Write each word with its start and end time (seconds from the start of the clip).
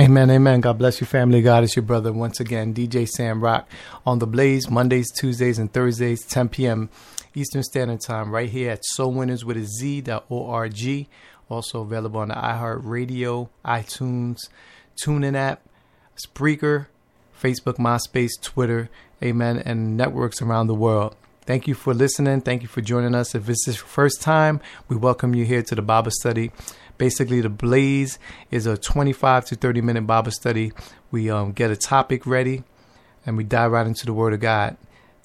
Amen, 0.00 0.30
amen. 0.30 0.62
God 0.62 0.78
bless 0.78 0.98
you, 1.02 1.06
family. 1.06 1.42
God 1.42 1.62
is 1.62 1.76
your 1.76 1.82
brother 1.82 2.10
once 2.10 2.40
again, 2.40 2.72
DJ 2.72 3.06
Sam 3.06 3.44
Rock 3.44 3.68
on 4.06 4.18
the 4.18 4.26
Blaze 4.26 4.70
Mondays, 4.70 5.12
Tuesdays, 5.12 5.58
and 5.58 5.70
Thursdays, 5.70 6.24
10 6.24 6.48
p.m. 6.48 6.88
Eastern 7.34 7.62
Standard 7.62 8.00
Time, 8.00 8.30
right 8.30 8.48
here 8.48 8.70
at 8.70 8.82
Soul 8.82 9.12
Winners 9.12 9.44
with 9.44 9.58
a 9.58 9.64
Z.org. 9.66 11.06
Also 11.50 11.82
available 11.82 12.18
on 12.18 12.28
the 12.28 12.34
iHeartRadio, 12.34 13.50
iTunes, 13.62 14.38
TuneIn 15.04 15.36
app, 15.36 15.60
Spreaker, 16.16 16.86
Facebook, 17.38 17.76
MySpace, 17.76 18.40
Twitter, 18.40 18.88
amen, 19.22 19.58
and 19.58 19.98
networks 19.98 20.40
around 20.40 20.68
the 20.68 20.74
world. 20.74 21.14
Thank 21.42 21.68
you 21.68 21.74
for 21.74 21.92
listening. 21.92 22.40
Thank 22.40 22.62
you 22.62 22.68
for 22.68 22.80
joining 22.80 23.14
us. 23.14 23.34
If 23.34 23.44
this 23.44 23.68
is 23.68 23.76
your 23.76 23.86
first 23.86 24.22
time, 24.22 24.62
we 24.88 24.96
welcome 24.96 25.34
you 25.34 25.44
here 25.44 25.62
to 25.64 25.74
the 25.74 25.82
Bible 25.82 26.10
study. 26.10 26.52
Basically, 27.00 27.40
the 27.40 27.48
Blaze 27.48 28.18
is 28.50 28.66
a 28.66 28.76
25 28.76 29.46
to 29.46 29.56
30 29.56 29.80
minute 29.80 30.06
Bible 30.06 30.30
study. 30.30 30.70
We 31.10 31.30
um, 31.30 31.52
get 31.52 31.70
a 31.70 31.76
topic 31.76 32.26
ready 32.26 32.62
and 33.24 33.38
we 33.38 33.44
dive 33.44 33.72
right 33.72 33.86
into 33.86 34.04
the 34.04 34.12
Word 34.12 34.34
of 34.34 34.40
God. 34.40 34.76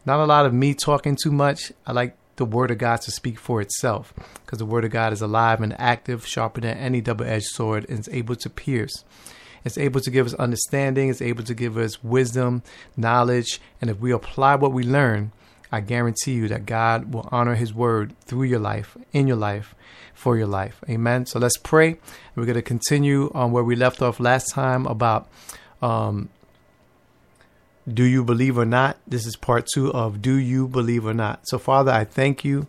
Not 0.06 0.22
a 0.22 0.26
lot 0.26 0.46
of 0.46 0.54
me 0.54 0.74
talking 0.74 1.18
too 1.22 1.34
much. 1.34 1.74
I 1.86 1.92
like 1.92 2.16
the 2.38 2.46
Word 2.46 2.72
of 2.72 2.78
God 2.78 3.02
to 3.02 3.12
speak 3.12 3.38
for 3.38 3.60
itself 3.60 4.14
because 4.46 4.58
the 4.58 4.66
Word 4.66 4.86
of 4.86 4.92
God 4.92 5.12
is 5.12 5.22
alive 5.22 5.60
and 5.60 5.78
active, 5.78 6.26
sharper 6.26 6.62
than 6.62 6.78
any 6.78 7.02
double 7.02 7.26
edged 7.26 7.48
sword, 7.48 7.86
and 7.90 8.00
is 8.00 8.08
able 8.08 8.38
to 8.38 8.50
pierce. 8.50 9.04
It's 9.66 9.78
able 9.78 10.00
to 10.00 10.10
give 10.10 10.28
us 10.28 10.34
understanding, 10.36 11.10
it's 11.10 11.22
able 11.22 11.44
to 11.44 11.54
give 11.54 11.76
us 11.78 12.02
wisdom, 12.02 12.64
knowledge, 12.96 13.60
and 13.82 13.90
if 13.90 14.00
we 14.00 14.14
apply 14.14 14.56
what 14.56 14.72
we 14.72 14.84
learn, 14.84 15.34
I 15.76 15.82
guarantee 15.82 16.32
you 16.32 16.48
that 16.48 16.66
God 16.66 17.14
will 17.14 17.28
honor 17.34 17.56
His 17.56 17.74
word 17.74 18.18
through 18.22 18.44
your 18.44 18.60
life, 18.60 18.96
in 19.12 19.28
your 19.28 19.36
life, 19.36 19.76
for 20.14 20.38
your 20.38 20.48
life. 20.48 20.82
Amen. 20.90 21.26
So 21.26 21.38
let's 21.38 21.58
pray. 21.58 21.98
We're 22.34 22.46
going 22.46 22.56
to 22.56 22.62
continue 22.62 23.30
on 23.36 23.52
where 23.52 23.64
we 23.64 23.76
left 23.76 24.02
off 24.02 24.22
last 24.22 24.54
time 24.54 24.88
about 24.88 25.28
um, 25.82 26.30
do 27.86 28.04
you 28.06 28.24
believe 28.24 28.58
or 28.58 28.64
not? 28.64 28.96
This 29.06 29.26
is 29.26 29.36
part 29.36 29.68
two 29.74 29.92
of 29.94 30.22
do 30.22 30.36
you 30.36 30.70
believe 30.70 31.06
or 31.06 31.14
not? 31.14 31.42
So, 31.48 31.60
Father, 31.60 31.92
I 31.92 32.06
thank 32.06 32.46
you 32.46 32.68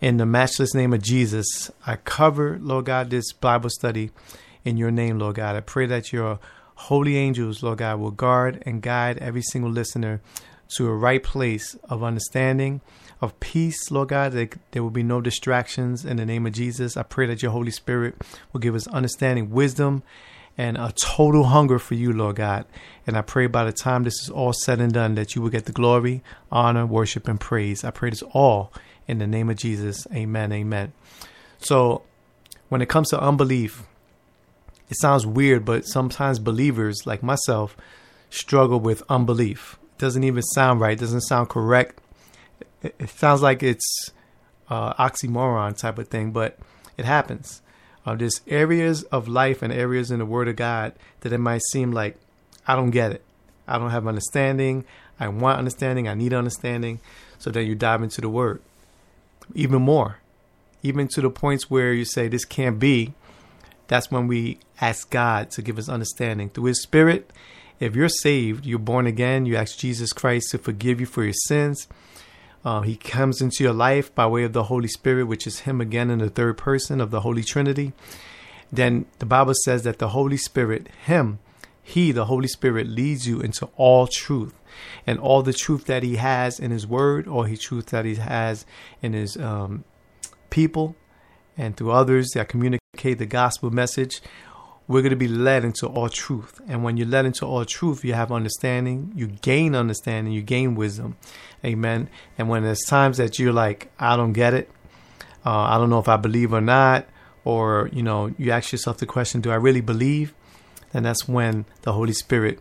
in 0.00 0.16
the 0.16 0.24
matchless 0.24 0.74
name 0.74 0.94
of 0.94 1.02
Jesus. 1.02 1.70
I 1.86 1.96
cover, 1.96 2.58
Lord 2.58 2.86
God, 2.86 3.10
this 3.10 3.34
Bible 3.34 3.68
study 3.68 4.12
in 4.64 4.78
your 4.78 4.90
name, 4.90 5.18
Lord 5.18 5.36
God. 5.36 5.56
I 5.56 5.60
pray 5.60 5.84
that 5.84 6.10
your 6.10 6.38
holy 6.74 7.18
angels, 7.18 7.62
Lord 7.62 7.78
God, 7.78 8.00
will 8.00 8.10
guard 8.10 8.62
and 8.64 8.80
guide 8.80 9.18
every 9.18 9.42
single 9.42 9.70
listener 9.70 10.22
to 10.76 10.86
a 10.88 10.94
right 10.94 11.22
place 11.22 11.76
of 11.84 12.02
understanding, 12.02 12.80
of 13.20 13.38
peace, 13.40 13.90
Lord 13.90 14.08
God, 14.08 14.32
that 14.32 14.56
there 14.70 14.82
will 14.82 14.90
be 14.90 15.02
no 15.02 15.20
distractions 15.20 16.04
in 16.04 16.16
the 16.16 16.26
name 16.26 16.46
of 16.46 16.52
Jesus. 16.52 16.96
I 16.96 17.02
pray 17.02 17.26
that 17.26 17.42
your 17.42 17.52
Holy 17.52 17.70
Spirit 17.70 18.14
will 18.52 18.60
give 18.60 18.74
us 18.74 18.86
understanding, 18.88 19.50
wisdom, 19.50 20.02
and 20.56 20.76
a 20.76 20.92
total 20.92 21.44
hunger 21.44 21.78
for 21.78 21.94
you, 21.94 22.12
Lord 22.12 22.36
God. 22.36 22.66
And 23.06 23.16
I 23.16 23.22
pray 23.22 23.46
by 23.46 23.64
the 23.64 23.72
time 23.72 24.04
this 24.04 24.22
is 24.22 24.30
all 24.30 24.52
said 24.52 24.80
and 24.80 24.92
done 24.92 25.14
that 25.14 25.34
you 25.34 25.42
will 25.42 25.48
get 25.48 25.64
the 25.64 25.72
glory, 25.72 26.22
honor, 26.52 26.86
worship, 26.86 27.28
and 27.28 27.40
praise. 27.40 27.82
I 27.84 27.90
pray 27.90 28.10
this 28.10 28.22
all 28.32 28.72
in 29.08 29.18
the 29.18 29.26
name 29.26 29.48
of 29.50 29.56
Jesus. 29.56 30.06
Amen. 30.14 30.52
Amen. 30.52 30.92
So, 31.58 32.02
when 32.68 32.82
it 32.82 32.88
comes 32.88 33.08
to 33.10 33.20
unbelief, 33.20 33.82
it 34.88 34.96
sounds 35.00 35.26
weird, 35.26 35.64
but 35.64 35.86
sometimes 35.86 36.38
believers 36.38 37.06
like 37.06 37.22
myself 37.22 37.76
struggle 38.28 38.78
with 38.78 39.02
unbelief. 39.08 39.79
Doesn't 40.00 40.24
even 40.24 40.42
sound 40.42 40.80
right, 40.80 40.92
it 40.92 41.00
doesn't 41.00 41.22
sound 41.22 41.48
correct. 41.48 42.00
It, 42.82 42.94
it 42.98 43.10
sounds 43.10 43.42
like 43.42 43.62
it's 43.62 44.10
uh, 44.68 44.94
oxymoron 44.94 45.76
type 45.76 45.98
of 45.98 46.08
thing, 46.08 46.30
but 46.30 46.58
it 46.96 47.04
happens. 47.04 47.60
Uh, 48.06 48.14
there's 48.14 48.40
areas 48.46 49.02
of 49.04 49.28
life 49.28 49.60
and 49.60 49.72
areas 49.72 50.10
in 50.10 50.18
the 50.20 50.24
Word 50.24 50.48
of 50.48 50.56
God 50.56 50.94
that 51.20 51.32
it 51.32 51.38
might 51.38 51.62
seem 51.70 51.92
like 51.92 52.16
I 52.66 52.74
don't 52.76 52.90
get 52.90 53.12
it. 53.12 53.22
I 53.68 53.78
don't 53.78 53.90
have 53.90 54.06
understanding. 54.06 54.84
I 55.18 55.28
want 55.28 55.58
understanding. 55.58 56.08
I 56.08 56.14
need 56.14 56.32
understanding. 56.32 57.00
So 57.38 57.50
then 57.50 57.66
you 57.66 57.74
dive 57.74 58.02
into 58.02 58.20
the 58.20 58.28
Word 58.28 58.62
even 59.54 59.82
more, 59.82 60.18
even 60.82 61.08
to 61.08 61.20
the 61.20 61.30
points 61.30 61.70
where 61.70 61.92
you 61.92 62.04
say, 62.04 62.28
This 62.28 62.44
can't 62.44 62.78
be 62.78 63.12
that's 63.90 64.08
when 64.08 64.28
we 64.28 64.60
ask 64.80 65.10
God 65.10 65.50
to 65.50 65.62
give 65.62 65.76
us 65.76 65.88
understanding 65.88 66.48
through 66.48 66.66
His 66.66 66.80
Spirit. 66.80 67.32
If 67.80 67.96
you're 67.96 68.10
saved, 68.10 68.66
you're 68.66 68.78
born 68.78 69.06
again, 69.06 69.46
you 69.46 69.56
ask 69.56 69.78
Jesus 69.78 70.12
Christ 70.12 70.50
to 70.50 70.58
forgive 70.58 71.00
you 71.00 71.06
for 71.06 71.24
your 71.24 71.32
sins. 71.32 71.88
Uh, 72.62 72.82
he 72.82 72.94
comes 72.94 73.40
into 73.40 73.64
your 73.64 73.72
life 73.72 74.14
by 74.14 74.26
way 74.26 74.44
of 74.44 74.52
the 74.52 74.64
Holy 74.64 74.88
Spirit, 74.88 75.24
which 75.24 75.46
is 75.46 75.60
Him 75.60 75.80
again 75.80 76.10
in 76.10 76.18
the 76.18 76.28
third 76.28 76.58
person 76.58 77.00
of 77.00 77.10
the 77.10 77.20
Holy 77.20 77.42
Trinity. 77.42 77.94
Then 78.70 79.06
the 79.18 79.26
Bible 79.26 79.54
says 79.64 79.82
that 79.84 79.98
the 79.98 80.10
Holy 80.10 80.36
Spirit, 80.36 80.88
Him, 81.06 81.38
He, 81.82 82.12
the 82.12 82.26
Holy 82.26 82.48
Spirit, 82.48 82.86
leads 82.86 83.26
you 83.26 83.40
into 83.40 83.70
all 83.76 84.06
truth. 84.06 84.54
And 85.06 85.18
all 85.18 85.42
the 85.42 85.54
truth 85.54 85.86
that 85.86 86.02
He 86.02 86.16
has 86.16 86.60
in 86.60 86.70
His 86.70 86.86
Word, 86.86 87.26
or 87.26 87.46
His 87.46 87.60
truth 87.60 87.86
that 87.86 88.04
He 88.04 88.16
has 88.16 88.66
in 89.00 89.14
His 89.14 89.38
um, 89.38 89.84
people, 90.50 90.96
and 91.56 91.76
through 91.76 91.92
others 91.92 92.28
that 92.34 92.48
communicate 92.50 93.18
the 93.18 93.26
gospel 93.26 93.70
message, 93.70 94.20
we're 94.90 95.02
going 95.02 95.10
to 95.10 95.16
be 95.16 95.28
led 95.28 95.64
into 95.64 95.86
all 95.86 96.08
truth. 96.08 96.60
And 96.66 96.82
when 96.82 96.96
you're 96.96 97.06
led 97.06 97.24
into 97.24 97.46
all 97.46 97.64
truth, 97.64 98.04
you 98.04 98.14
have 98.14 98.32
understanding, 98.32 99.12
you 99.14 99.28
gain 99.28 99.76
understanding, 99.76 100.32
you 100.32 100.42
gain 100.42 100.74
wisdom. 100.74 101.16
Amen. 101.64 102.10
And 102.36 102.48
when 102.48 102.64
there's 102.64 102.82
times 102.88 103.18
that 103.18 103.38
you're 103.38 103.52
like, 103.52 103.92
I 104.00 104.16
don't 104.16 104.32
get 104.32 104.52
it, 104.52 104.68
uh, 105.46 105.52
I 105.52 105.78
don't 105.78 105.90
know 105.90 106.00
if 106.00 106.08
I 106.08 106.16
believe 106.16 106.52
or 106.52 106.60
not, 106.60 107.06
or, 107.44 107.88
you 107.92 108.02
know, 108.02 108.34
you 108.36 108.50
ask 108.50 108.72
yourself 108.72 108.98
the 108.98 109.06
question, 109.06 109.40
do 109.40 109.52
I 109.52 109.54
really 109.54 109.80
believe? 109.80 110.34
Then 110.90 111.04
that's 111.04 111.28
when 111.28 111.66
the 111.82 111.92
Holy 111.92 112.12
Spirit 112.12 112.58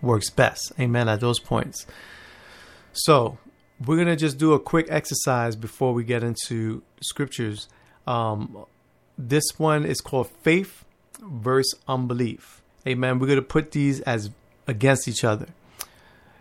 works 0.00 0.30
best. 0.30 0.72
Amen. 0.80 1.06
At 1.06 1.20
those 1.20 1.38
points. 1.38 1.86
So 2.94 3.36
we're 3.84 3.96
going 3.96 4.08
to 4.08 4.16
just 4.16 4.38
do 4.38 4.54
a 4.54 4.58
quick 4.58 4.86
exercise 4.88 5.54
before 5.54 5.92
we 5.92 6.02
get 6.02 6.22
into 6.22 6.82
scriptures 7.02 7.68
um, 8.06 8.64
this 9.18 9.44
one 9.58 9.84
is 9.84 10.00
called 10.00 10.30
faith 10.42 10.85
versus 11.20 11.78
unbelief. 11.88 12.62
Amen. 12.86 13.18
We're 13.18 13.26
going 13.26 13.38
to 13.38 13.42
put 13.42 13.72
these 13.72 14.00
as 14.02 14.30
against 14.66 15.08
each 15.08 15.24
other. 15.24 15.48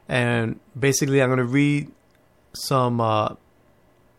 And 0.07 0.59
basically, 0.77 1.21
I'm 1.21 1.29
going 1.29 1.37
to 1.39 1.45
read 1.45 1.91
some 2.53 3.01
uh, 3.01 3.35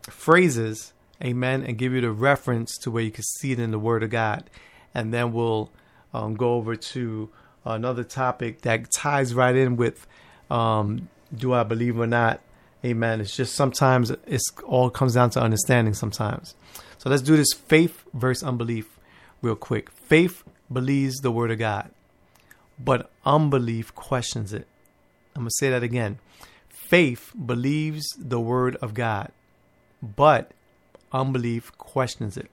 phrases, 0.03 0.93
amen, 1.22 1.62
and 1.62 1.78
give 1.78 1.93
you 1.93 2.00
the 2.00 2.11
reference 2.11 2.77
to 2.78 2.91
where 2.91 3.03
you 3.03 3.11
can 3.11 3.25
see 3.25 3.53
it 3.53 3.61
in 3.61 3.71
the 3.71 3.78
Word 3.78 4.03
of 4.03 4.11
God. 4.11 4.50
And 4.94 5.12
then 5.12 5.33
we'll 5.33 5.71
um, 6.12 6.34
go 6.34 6.55
over 6.55 6.75
to 6.75 7.28
another 7.65 8.05
topic 8.05 8.62
that 8.62 8.91
ties 8.91 9.34
right 9.34 9.55
in 9.55 9.77
with 9.77 10.06
um, 10.50 11.09
do 11.34 11.53
I 11.53 11.65
believe 11.65 11.99
or 11.99 12.06
not? 12.06 12.41
Amen. 12.84 13.21
It's 13.21 13.37
just 13.37 13.55
sometimes 13.55 14.12
it's 14.27 14.50
all 14.65 14.91
comes 14.91 15.15
down 15.15 15.31
to 15.31 15.41
understanding 15.41 15.94
sometimes. 15.94 16.55
So 16.99 17.11
let's 17.11 17.23
do 17.23 17.37
this 17.37 17.53
faith 17.53 18.05
versus 18.15 18.43
unbelief 18.43 18.95
real 19.42 19.56
quick. 19.56 19.91
Faith 19.91 20.42
believes 20.72 21.19
the 21.19 21.30
word 21.30 21.50
of 21.50 21.58
God, 21.58 21.90
but 22.78 23.11
unbelief 23.25 23.94
questions 23.94 24.52
it. 24.52 24.66
I'm 25.34 25.43
going 25.43 25.49
to 25.49 25.55
say 25.58 25.70
that 25.70 25.82
again. 25.82 26.19
Faith 26.69 27.32
believes 27.44 28.06
the 28.19 28.40
word 28.40 28.76
of 28.76 28.94
God, 28.94 29.32
but 30.02 30.52
unbelief 31.12 31.76
questions 31.78 32.37
it. 32.37 32.50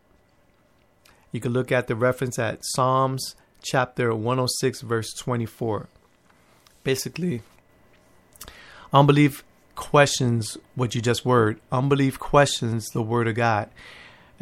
You 1.31 1.39
can 1.39 1.53
look 1.53 1.71
at 1.71 1.87
the 1.87 1.95
reference 1.95 2.37
at 2.37 2.63
Psalms 2.63 3.35
chapter 3.61 4.13
106, 4.13 4.81
verse 4.81 5.13
24. 5.13 5.87
Basically, 6.83 7.41
unbelief 8.91 9.43
questions 9.75 10.57
what 10.75 10.93
you 10.93 11.01
just 11.01 11.25
word. 11.25 11.59
Unbelief 11.71 12.19
questions 12.19 12.87
the 12.89 13.01
word 13.01 13.27
of 13.27 13.35
God. 13.35 13.69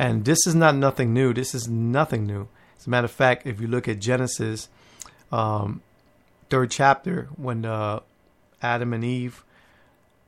And 0.02 0.26
this 0.26 0.48
is 0.48 0.56
not 0.56 0.76
nothing 0.76 1.14
new. 1.14 1.32
This 1.32 1.54
is 1.54 1.68
nothing 1.68 2.26
new. 2.26 2.48
As 2.80 2.88
a 2.88 2.90
matter 2.90 3.06
of 3.06 3.12
fact, 3.12 3.46
if 3.46 3.62
you 3.62 3.68
look 3.68 3.88
at 3.88 4.00
Genesis, 4.00 4.68
um, 5.32 5.84
third 6.50 6.72
chapter, 6.72 7.30
when 7.36 7.66
uh, 7.66 8.00
Adam 8.64 8.94
and 8.94 9.04
Eve, 9.04 9.44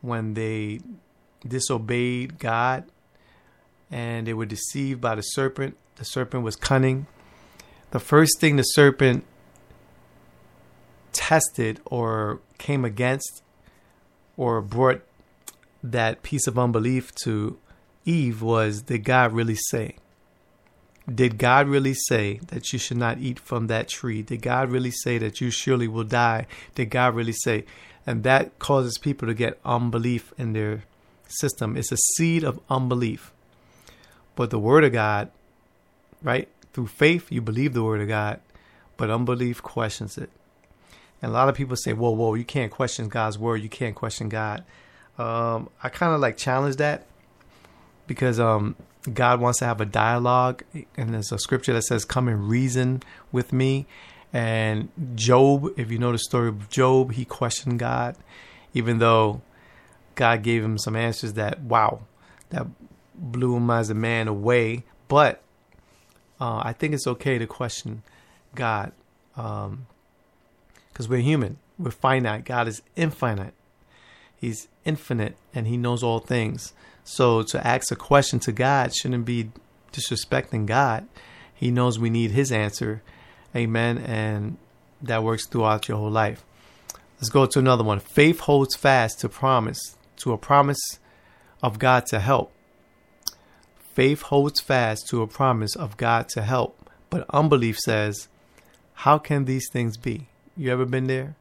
when 0.01 0.35
they 0.35 0.79
disobeyed 1.47 2.37
God 2.37 2.83
and 3.89 4.27
they 4.27 4.35
were 4.35 4.45
deceived 4.45 5.01
by 5.01 5.15
the 5.15 5.23
serpent, 5.23 5.75
the 5.95 6.05
serpent 6.05 6.43
was 6.43 6.55
cunning. 6.55 7.07
the 7.89 7.99
first 7.99 8.39
thing 8.39 8.57
the 8.57 8.63
serpent 8.63 9.25
tested 11.13 11.79
or 11.85 12.41
came 12.59 12.85
against 12.85 13.41
or 14.37 14.61
brought 14.61 15.01
that 15.81 16.21
piece 16.21 16.45
of 16.45 16.59
unbelief 16.59 17.11
to 17.23 17.57
Eve 18.05 18.41
was 18.41 18.81
did 18.81 19.03
God 19.03 19.33
really 19.33 19.55
say? 19.55 19.95
Did 21.13 21.37
God 21.37 21.67
really 21.67 21.93
say 21.93 22.39
that 22.47 22.71
you 22.71 22.79
should 22.79 22.97
not 22.97 23.17
eat 23.19 23.37
from 23.37 23.67
that 23.67 23.89
tree? 23.89 24.21
Did 24.21 24.41
God 24.41 24.71
really 24.71 24.91
say 24.91 25.17
that 25.17 25.41
you 25.41 25.49
surely 25.49 25.87
will 25.87 26.05
die? 26.05 26.47
Did 26.75 26.89
God 26.91 27.13
really 27.15 27.33
say? 27.33 27.65
And 28.07 28.23
that 28.23 28.57
causes 28.59 28.97
people 28.97 29.27
to 29.27 29.33
get 29.33 29.59
unbelief 29.65 30.33
in 30.37 30.53
their 30.53 30.83
system. 31.27 31.75
It's 31.75 31.91
a 31.91 31.97
seed 32.15 32.43
of 32.43 32.59
unbelief. 32.69 33.33
But 34.35 34.49
the 34.49 34.59
Word 34.59 34.83
of 34.85 34.93
God, 34.93 35.29
right? 36.21 36.47
Through 36.71 36.87
faith, 36.87 37.31
you 37.31 37.41
believe 37.41 37.73
the 37.73 37.83
Word 37.83 38.01
of 38.01 38.07
God, 38.07 38.39
but 38.95 39.09
unbelief 39.09 39.61
questions 39.61 40.17
it. 40.17 40.29
And 41.21 41.31
a 41.31 41.33
lot 41.33 41.49
of 41.49 41.55
people 41.55 41.75
say, 41.75 41.93
whoa, 41.93 42.11
whoa, 42.11 42.33
you 42.33 42.45
can't 42.45 42.71
question 42.71 43.09
God's 43.09 43.37
Word. 43.37 43.61
You 43.61 43.69
can't 43.69 43.95
question 43.95 44.29
God. 44.29 44.63
Um, 45.17 45.69
I 45.81 45.89
kind 45.89 46.13
of 46.13 46.21
like 46.21 46.37
challenge 46.37 46.77
that 46.77 47.05
because 48.07 48.39
um, 48.39 48.75
God 49.11 49.39
wants 49.39 49.59
to 49.59 49.65
have 49.65 49.81
a 49.81 49.85
dialogue, 49.85 50.63
and 50.95 51.13
there's 51.13 51.31
a 51.31 51.39
scripture 51.39 51.73
that 51.73 51.83
says, 51.83 52.05
"Come 52.05 52.27
and 52.27 52.47
reason 52.47 53.03
with 53.31 53.53
me." 53.53 53.85
And 54.33 54.89
Job, 55.13 55.71
if 55.77 55.91
you 55.91 55.99
know 55.99 56.11
the 56.11 56.17
story 56.17 56.49
of 56.49 56.69
Job, 56.69 57.13
he 57.13 57.23
questioned 57.23 57.77
God, 57.77 58.15
even 58.73 58.97
though 58.97 59.41
God 60.15 60.41
gave 60.41 60.63
him 60.63 60.79
some 60.79 60.95
answers 60.95 61.33
that, 61.33 61.61
wow, 61.61 62.01
that 62.49 62.65
blew 63.13 63.55
him 63.55 63.69
as 63.69 63.91
a 63.91 63.93
man 63.93 64.27
away. 64.27 64.85
But 65.07 65.43
uh, 66.41 66.61
I 66.63 66.73
think 66.73 66.95
it's 66.95 67.05
okay 67.05 67.37
to 67.37 67.45
question 67.45 68.01
God 68.55 68.91
because 69.35 69.65
um, 69.65 69.87
we're 71.07 71.21
human, 71.21 71.59
we're 71.77 71.91
finite. 71.91 72.43
God 72.43 72.67
is 72.67 72.81
infinite, 72.95 73.53
He's 74.43 74.67
infinite, 74.83 75.37
and 75.55 75.67
He 75.67 75.77
knows 75.77 76.03
all 76.03 76.19
things. 76.19 76.73
So 77.05 77.43
to 77.43 77.65
ask 77.65 77.93
a 77.93 77.95
question 77.95 78.41
to 78.41 78.51
God 78.51 78.93
shouldn't 78.93 79.23
be 79.23 79.51
disrespecting 79.93 80.65
God. 80.65 81.07
He 81.55 81.71
knows 81.71 81.97
we 81.97 82.09
need 82.09 82.31
His 82.31 82.51
answer. 82.51 83.01
Amen. 83.55 83.99
And 83.99 84.57
that 85.01 85.23
works 85.23 85.47
throughout 85.47 85.87
your 85.87 85.95
whole 85.95 86.11
life. 86.11 86.43
Let's 87.15 87.29
go 87.29 87.45
to 87.45 87.59
another 87.59 87.85
one. 87.85 88.01
Faith 88.01 88.41
holds 88.41 88.75
fast 88.75 89.21
to 89.21 89.29
promise, 89.29 89.79
to 90.17 90.33
a 90.33 90.37
promise 90.37 90.99
of 91.61 91.79
God 91.79 92.05
to 92.07 92.19
help. 92.19 92.51
Faith 93.93 94.23
holds 94.23 94.59
fast 94.59 95.07
to 95.07 95.21
a 95.21 95.27
promise 95.27 95.73
of 95.73 95.95
God 95.95 96.27
to 96.33 96.41
help, 96.41 96.89
but 97.09 97.25
unbelief 97.29 97.79
says, 97.79 98.27
How 98.93 99.19
can 99.19 99.45
these 99.45 99.69
things 99.71 99.95
be? 99.95 100.27
You 100.57 100.69
ever 100.73 100.83
been 100.83 101.07
there? 101.07 101.37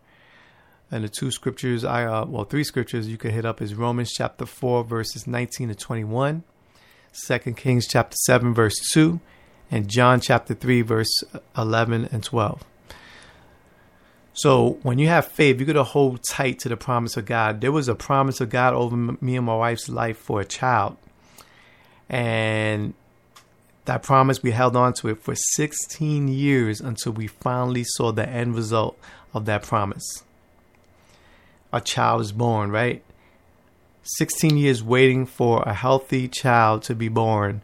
And 0.92 1.04
the 1.04 1.08
two 1.08 1.30
scriptures 1.30 1.84
I 1.86 2.04
uh, 2.04 2.26
well 2.26 2.44
three 2.44 2.64
scriptures 2.64 3.08
you 3.08 3.16
can 3.16 3.30
hit 3.30 3.46
up 3.46 3.62
is 3.62 3.74
Romans 3.74 4.12
chapter 4.12 4.44
4 4.44 4.84
verses 4.84 5.26
19 5.26 5.68
to 5.68 5.74
twenty 5.74 6.04
one, 6.04 6.44
Second 7.12 7.56
Kings 7.56 7.86
chapter 7.88 8.14
7 8.26 8.52
verse 8.52 8.78
2, 8.92 9.18
and 9.70 9.88
John 9.88 10.20
chapter 10.20 10.52
3 10.52 10.82
verse 10.82 11.24
11 11.56 12.10
and 12.12 12.22
12. 12.22 12.62
So 14.34 14.78
when 14.82 14.98
you 14.98 15.08
have 15.08 15.26
faith, 15.28 15.58
you 15.58 15.64
got 15.64 15.72
to 15.74 15.82
hold 15.82 16.20
tight 16.28 16.58
to 16.60 16.68
the 16.68 16.76
promise 16.76 17.16
of 17.16 17.24
God. 17.24 17.62
There 17.62 17.72
was 17.72 17.88
a 17.88 17.94
promise 17.94 18.42
of 18.42 18.50
God 18.50 18.74
over 18.74 18.94
me 18.94 19.36
and 19.36 19.46
my 19.46 19.56
wife's 19.56 19.88
life 19.88 20.18
for 20.18 20.42
a 20.42 20.44
child. 20.44 20.98
And 22.08 22.92
that 23.86 24.02
promise, 24.02 24.42
we 24.42 24.50
held 24.50 24.76
on 24.76 24.92
to 24.94 25.08
it 25.08 25.22
for 25.22 25.34
16 25.34 26.28
years 26.28 26.82
until 26.82 27.12
we 27.12 27.26
finally 27.26 27.84
saw 27.84 28.12
the 28.12 28.28
end 28.28 28.54
result 28.54 28.98
of 29.34 29.46
that 29.46 29.62
promise 29.62 30.22
a 31.72 31.80
child 31.80 32.20
is 32.20 32.32
born, 32.32 32.70
right? 32.70 33.02
16 34.02 34.56
years 34.56 34.82
waiting 34.82 35.26
for 35.26 35.62
a 35.62 35.72
healthy 35.72 36.28
child 36.28 36.82
to 36.84 36.94
be 36.94 37.08
born. 37.08 37.62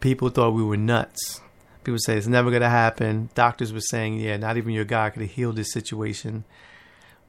People 0.00 0.30
thought 0.30 0.54
we 0.54 0.62
were 0.62 0.76
nuts. 0.76 1.40
People 1.84 1.98
say 1.98 2.16
it's 2.16 2.26
never 2.26 2.50
going 2.50 2.62
to 2.62 2.68
happen. 2.68 3.30
Doctors 3.34 3.72
were 3.72 3.80
saying, 3.80 4.18
yeah, 4.18 4.36
not 4.36 4.56
even 4.56 4.72
your 4.72 4.84
God 4.84 5.12
could 5.12 5.22
have 5.22 5.30
healed 5.30 5.56
this 5.56 5.72
situation. 5.72 6.44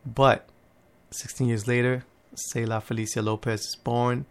But 0.06 0.48
16 1.12 1.48
years 1.48 1.68
later, 1.68 2.06
Selah 2.36 2.82
Felicia 2.82 3.22
Lopez 3.22 3.62
is 3.62 3.76
born, 3.76 4.26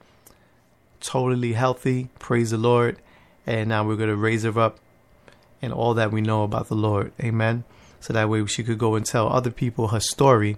totally 1.01 1.53
healthy. 1.53 2.09
Praise 2.19 2.51
the 2.51 2.59
Lord. 2.59 2.99
And 3.47 3.69
now 3.69 3.87
we're 3.87 3.97
going 3.97 4.11
to 4.11 4.17
raise 4.17 4.43
her 4.43 4.59
up 4.59 4.79
and 5.61 5.73
all 5.73 5.95
that 5.95 6.13
we 6.13 6.21
know 6.21 6.45
about 6.45 6.69
the 6.69 6.75
Lord. 6.75 7.13
Amen. 7.23 7.65
So 8.01 8.13
that 8.13 8.29
way 8.29 8.45
she 8.47 8.63
could 8.63 8.79
go 8.79 8.95
and 8.95 9.05
tell 9.05 9.29
other 9.29 9.51
people 9.51 9.89
her 9.89 10.01
story 10.01 10.57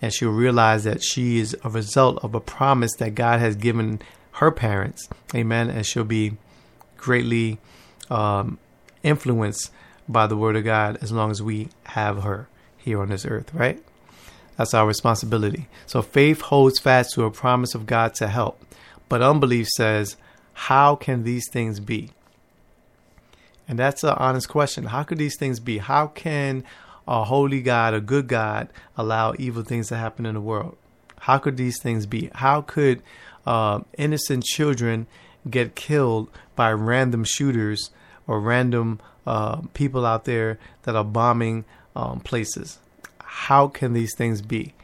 and 0.00 0.12
she'll 0.12 0.30
realize 0.30 0.84
that 0.84 1.02
she 1.02 1.38
is 1.38 1.56
a 1.64 1.70
result 1.70 2.22
of 2.22 2.34
a 2.34 2.40
promise 2.40 2.94
that 2.96 3.14
God 3.14 3.40
has 3.40 3.56
given 3.56 4.00
her 4.32 4.50
parents. 4.50 5.08
Amen. 5.34 5.70
And 5.70 5.86
she'll 5.86 6.04
be 6.04 6.36
greatly 6.96 7.58
um, 8.10 8.58
influenced 9.02 9.70
by 10.08 10.26
the 10.26 10.36
word 10.36 10.56
of 10.56 10.64
God 10.64 10.98
as 11.00 11.12
long 11.12 11.30
as 11.30 11.42
we 11.42 11.68
have 11.84 12.22
her 12.22 12.48
here 12.76 13.00
on 13.00 13.08
this 13.08 13.24
earth, 13.24 13.52
right? 13.54 13.82
That's 14.56 14.74
our 14.74 14.86
responsibility. 14.86 15.68
So 15.86 16.02
faith 16.02 16.40
holds 16.42 16.78
fast 16.78 17.14
to 17.14 17.24
a 17.24 17.30
promise 17.30 17.74
of 17.74 17.86
God 17.86 18.14
to 18.16 18.28
help, 18.28 18.62
but 19.08 19.22
unbelief 19.22 19.68
says, 19.76 20.16
How 20.52 20.96
can 20.96 21.24
these 21.24 21.48
things 21.50 21.80
be? 21.80 22.10
And 23.68 23.78
that's 23.78 24.04
an 24.04 24.14
honest 24.16 24.48
question. 24.48 24.84
How 24.84 25.02
could 25.02 25.18
these 25.18 25.36
things 25.36 25.60
be? 25.60 25.78
How 25.78 26.06
can 26.06 26.64
a 27.06 27.24
holy 27.24 27.62
God, 27.62 27.94
a 27.94 28.00
good 28.00 28.28
God, 28.28 28.68
allow 28.96 29.34
evil 29.38 29.62
things 29.62 29.88
to 29.88 29.96
happen 29.96 30.26
in 30.26 30.34
the 30.34 30.40
world? 30.40 30.76
How 31.20 31.38
could 31.38 31.56
these 31.56 31.80
things 31.80 32.06
be? 32.06 32.30
How 32.34 32.62
could 32.62 33.02
uh, 33.46 33.80
innocent 33.96 34.44
children 34.44 35.06
get 35.48 35.76
killed 35.76 36.30
by 36.54 36.72
random 36.72 37.24
shooters 37.24 37.90
or 38.26 38.40
random 38.40 39.00
uh, 39.26 39.62
people 39.74 40.04
out 40.06 40.24
there 40.24 40.58
that 40.82 40.96
are 40.96 41.04
bombing 41.04 41.64
um, 41.94 42.20
places? 42.20 42.78
How 43.20 43.68
can 43.68 43.92
these 43.92 44.14
things 44.14 44.42
be? 44.42 44.74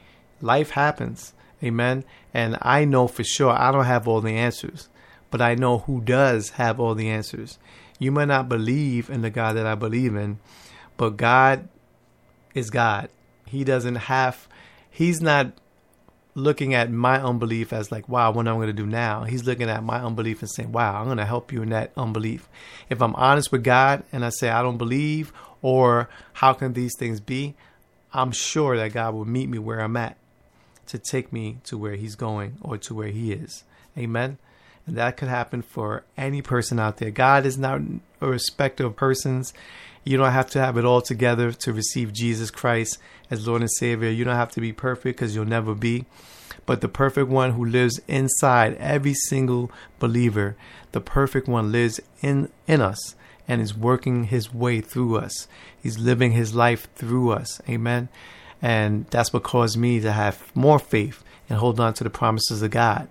Life 0.41 0.71
happens. 0.71 1.33
Amen. 1.63 2.05
And 2.35 2.59
I 2.61 2.85
know 2.85 3.07
for 3.07 3.25
sure 3.25 3.51
I 3.51 3.71
don't 3.71 3.85
have 3.85 4.09
all 4.09 4.21
the 4.21 4.37
answers, 4.37 4.89
but 5.31 5.41
I 5.41 5.55
know 5.55 5.79
who 5.79 6.01
does 6.01 6.51
have 6.51 6.81
all 6.81 6.95
the 6.95 7.09
answers. 7.09 7.59
You 7.99 8.11
may 8.11 8.27
not 8.27 8.49
believe 8.49 9.11
in 9.11 9.23
the 9.23 9.31
God 9.31 9.57
that 9.57 9.67
I 9.67 9.77
believe 9.77 10.17
in, 10.17 10.39
but 10.97 11.17
God 11.17 11.69
is 12.55 12.71
God. 12.71 13.09
He 13.47 13.65
doesn't 13.65 13.97
have, 13.97 14.49
he's 14.91 15.21
not 15.21 15.53
looking 16.35 16.73
at 16.73 16.91
my 16.91 17.21
unbelief 17.23 17.73
as 17.73 17.93
like, 17.93 18.09
wow, 18.09 18.31
what 18.33 18.47
am 18.47 18.55
I 18.55 18.59
going 18.59 18.67
to 18.69 18.73
do 18.73 18.87
now? 18.87 19.25
He's 19.25 19.45
looking 19.45 19.69
at 19.69 19.85
my 19.85 20.01
unbelief 20.01 20.41
and 20.41 20.51
saying, 20.51 20.73
wow, 20.73 20.99
I'm 20.99 21.07
going 21.07 21.19
to 21.19 21.25
help 21.27 21.53
you 21.53 21.63
in 21.63 21.71
that 21.71 21.93
unbelief. 21.97 22.49
If 22.89 23.03
I'm 23.03 23.15
honest 23.17 23.53
with 23.53 23.63
God 23.63 24.05
and 24.13 24.25
I 24.25 24.31
say, 24.31 24.49
I 24.49 24.63
don't 24.63 24.79
believe, 24.79 25.33
or 25.61 26.09
how 26.35 26.55
can 26.55 26.73
these 26.73 26.97
things 26.99 27.21
be? 27.21 27.55
I'm 28.13 28.33
sure 28.33 28.77
that 28.77 28.93
God 28.93 29.15
will 29.15 29.25
meet 29.25 29.49
me 29.49 29.59
where 29.59 29.81
I'm 29.81 29.97
at 29.97 30.17
to 30.87 30.99
take 30.99 31.33
me 31.33 31.59
to 31.65 31.79
where 31.79 31.95
He's 31.95 32.15
going 32.15 32.57
or 32.61 32.77
to 32.79 32.95
where 32.95 33.09
He 33.09 33.33
is. 33.33 33.65
Amen. 33.97 34.39
And 34.87 34.97
that 34.97 35.17
could 35.17 35.29
happen 35.29 35.63
for 35.63 36.05
any 36.17 36.43
person 36.43 36.79
out 36.79 36.97
there. 36.97 37.11
God 37.11 37.47
is 37.47 37.57
not 37.57 37.81
a 38.21 38.27
respecter 38.27 38.87
of 38.87 38.97
persons. 38.97 39.55
You 40.05 40.17
don't 40.17 40.33
have 40.33 40.51
to 40.51 40.61
have 40.61 40.77
it 40.77 40.85
all 40.85 41.01
together 41.01 41.53
to 41.53 41.73
receive 41.73 42.13
Jesus 42.13 42.51
Christ 42.51 42.99
as 43.31 43.47
Lord 43.47 43.63
and 43.63 43.71
Savior. 43.71 44.11
You 44.11 44.25
don't 44.25 44.37
have 44.37 44.53
to 44.53 44.61
be 44.61 44.73
perfect 44.73 45.19
because 45.19 45.35
you'll 45.35 45.45
never 45.45 45.75
be. 45.75 46.07
But 46.67 46.81
the 46.81 46.89
perfect 46.89 47.29
one 47.29 47.53
who 47.53 47.65
lives 47.65 48.01
inside 48.09 48.77
every 48.77 49.15
single 49.15 49.71
believer, 49.99 50.57
the 50.93 51.01
perfect 51.01 51.49
one 51.49 51.73
lives 51.73 52.01
in, 52.21 52.51
in 52.67 52.81
us 52.81 53.15
and 53.49 53.61
is 53.61 53.77
working 53.77 54.25
his 54.25 54.53
way 54.53 54.81
through 54.81 55.19
us. 55.19 55.49
He's 55.81 55.99
living 55.99 56.33
his 56.33 56.55
life 56.55 56.89
through 56.95 57.33
us. 57.33 57.61
Amen. 57.69 58.09
And 58.61 59.07
that's 59.07 59.33
what 59.33 59.43
caused 59.43 59.77
me 59.77 60.01
to 60.01 60.13
have 60.13 60.55
more 60.55 60.79
faith 60.79 61.25
and 61.49 61.59
hold 61.59 61.81
on 61.81 61.95
to 61.95 62.05
the 62.05 62.11
promises 62.11 62.63
of 62.63 62.71
God. 62.71 63.09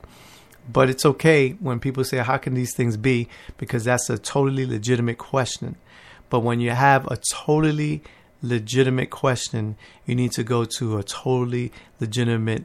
But 0.71 0.89
it's 0.89 1.05
okay 1.05 1.51
when 1.59 1.79
people 1.79 2.03
say, 2.03 2.17
How 2.17 2.37
can 2.37 2.53
these 2.53 2.73
things 2.73 2.95
be? 2.95 3.27
Because 3.57 3.83
that's 3.83 4.09
a 4.09 4.17
totally 4.17 4.65
legitimate 4.65 5.17
question. 5.17 5.75
But 6.31 6.39
when 6.39 6.61
you 6.61 6.71
have 6.71 7.05
a 7.11 7.17
totally 7.17 8.01
legitimate 8.41 9.09
question, 9.11 9.75
you 10.05 10.15
need 10.15 10.31
to 10.31 10.43
go 10.43 10.63
to 10.65 10.97
a 10.97 11.03
totally 11.03 11.73
legitimate 11.99 12.63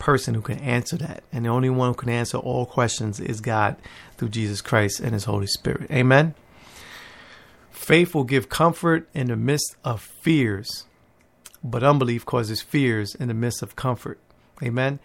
person 0.00 0.34
who 0.34 0.42
can 0.42 0.58
answer 0.58 0.96
that. 0.96 1.22
And 1.32 1.44
the 1.44 1.48
only 1.48 1.70
one 1.70 1.90
who 1.90 1.94
can 1.94 2.08
answer 2.10 2.36
all 2.36 2.66
questions 2.66 3.20
is 3.20 3.40
God 3.40 3.76
through 4.16 4.30
Jesus 4.30 4.60
Christ 4.60 4.98
and 4.98 5.12
His 5.12 5.24
Holy 5.24 5.46
Spirit. 5.46 5.88
Amen. 5.92 6.34
Faith 7.70 8.16
will 8.16 8.24
give 8.24 8.48
comfort 8.48 9.08
in 9.14 9.28
the 9.28 9.36
midst 9.36 9.76
of 9.84 10.02
fears, 10.02 10.86
but 11.62 11.84
unbelief 11.84 12.26
causes 12.26 12.60
fears 12.60 13.14
in 13.14 13.28
the 13.28 13.34
midst 13.34 13.62
of 13.62 13.76
comfort. 13.76 14.18
Amen. 14.60 14.98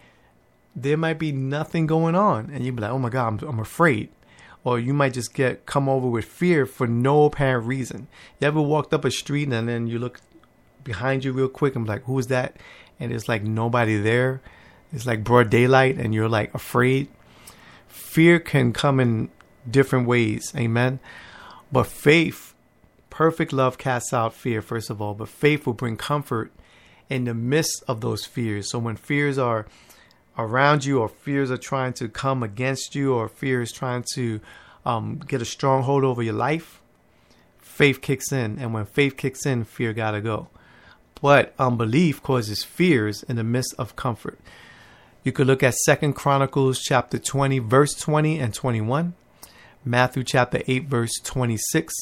There 0.74 0.96
might 0.96 1.20
be 1.20 1.30
nothing 1.30 1.86
going 1.86 2.16
on, 2.16 2.50
and 2.52 2.64
you'd 2.64 2.74
be 2.74 2.82
like, 2.82 2.90
oh 2.90 2.98
my 2.98 3.08
God, 3.08 3.40
I'm, 3.40 3.48
I'm 3.48 3.60
afraid. 3.60 4.10
Or 4.64 4.78
you 4.78 4.94
might 4.94 5.12
just 5.12 5.34
get 5.34 5.66
come 5.66 5.88
over 5.88 6.08
with 6.08 6.24
fear 6.24 6.66
for 6.66 6.86
no 6.86 7.24
apparent 7.24 7.66
reason. 7.66 8.08
You 8.40 8.48
ever 8.48 8.60
walked 8.60 8.92
up 8.92 9.04
a 9.04 9.10
street 9.10 9.48
and 9.48 9.68
then 9.68 9.86
you 9.86 9.98
look 9.98 10.20
behind 10.82 11.24
you 11.24 11.32
real 11.32 11.48
quick 11.48 11.76
and 11.76 11.84
be 11.84 11.90
like, 11.90 12.04
"Who's 12.04 12.26
that?" 12.28 12.56
And 12.98 13.12
it's 13.12 13.28
like 13.28 13.42
nobody 13.42 13.98
there. 13.98 14.40
It's 14.92 15.06
like 15.06 15.24
broad 15.24 15.50
daylight, 15.50 15.98
and 15.98 16.14
you're 16.14 16.28
like 16.28 16.54
afraid. 16.54 17.08
Fear 17.88 18.40
can 18.40 18.72
come 18.72 19.00
in 19.00 19.28
different 19.68 20.06
ways, 20.06 20.52
amen. 20.56 21.00
But 21.72 21.88
faith, 21.88 22.54
perfect 23.10 23.52
love 23.52 23.76
casts 23.76 24.12
out 24.12 24.34
fear, 24.34 24.62
first 24.62 24.90
of 24.90 25.02
all. 25.02 25.14
But 25.14 25.28
faith 25.28 25.66
will 25.66 25.72
bring 25.72 25.96
comfort 25.96 26.52
in 27.10 27.24
the 27.24 27.34
midst 27.34 27.82
of 27.88 28.00
those 28.00 28.24
fears. 28.24 28.70
So 28.70 28.78
when 28.78 28.96
fears 28.96 29.36
are 29.36 29.66
around 30.36 30.84
you, 30.84 31.00
or 31.00 31.08
fears 31.08 31.50
are 31.50 31.56
trying 31.56 31.92
to 31.94 32.08
come 32.08 32.42
against 32.42 32.94
you, 32.94 33.14
or 33.14 33.28
fear 33.28 33.62
is 33.62 33.72
trying 33.72 34.04
to 34.14 34.40
um, 34.84 35.20
get 35.26 35.42
a 35.42 35.44
stronghold 35.44 36.04
over 36.04 36.22
your 36.22 36.34
life, 36.34 36.80
faith 37.58 38.00
kicks 38.00 38.32
in. 38.32 38.58
And 38.58 38.74
when 38.74 38.86
faith 38.86 39.16
kicks 39.16 39.46
in, 39.46 39.64
fear 39.64 39.92
gotta 39.92 40.20
go. 40.20 40.48
But 41.20 41.54
unbelief 41.58 42.22
causes 42.22 42.64
fears 42.64 43.22
in 43.22 43.36
the 43.36 43.44
midst 43.44 43.74
of 43.78 43.96
comfort. 43.96 44.38
You 45.22 45.32
could 45.32 45.46
look 45.46 45.62
at 45.62 45.74
Second 45.74 46.12
Chronicles 46.12 46.80
chapter 46.80 47.18
20, 47.18 47.60
verse 47.60 47.94
20 47.94 48.38
and 48.38 48.52
21, 48.52 49.14
Matthew 49.84 50.22
chapter 50.22 50.60
8, 50.66 50.84
verse 50.84 51.14
26, 51.24 51.94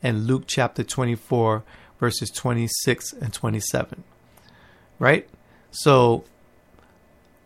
and 0.00 0.26
Luke 0.28 0.44
chapter 0.46 0.84
24, 0.84 1.64
verses 1.98 2.30
26 2.30 3.14
and 3.14 3.32
27. 3.32 4.04
Right? 5.00 5.28
So 5.72 6.24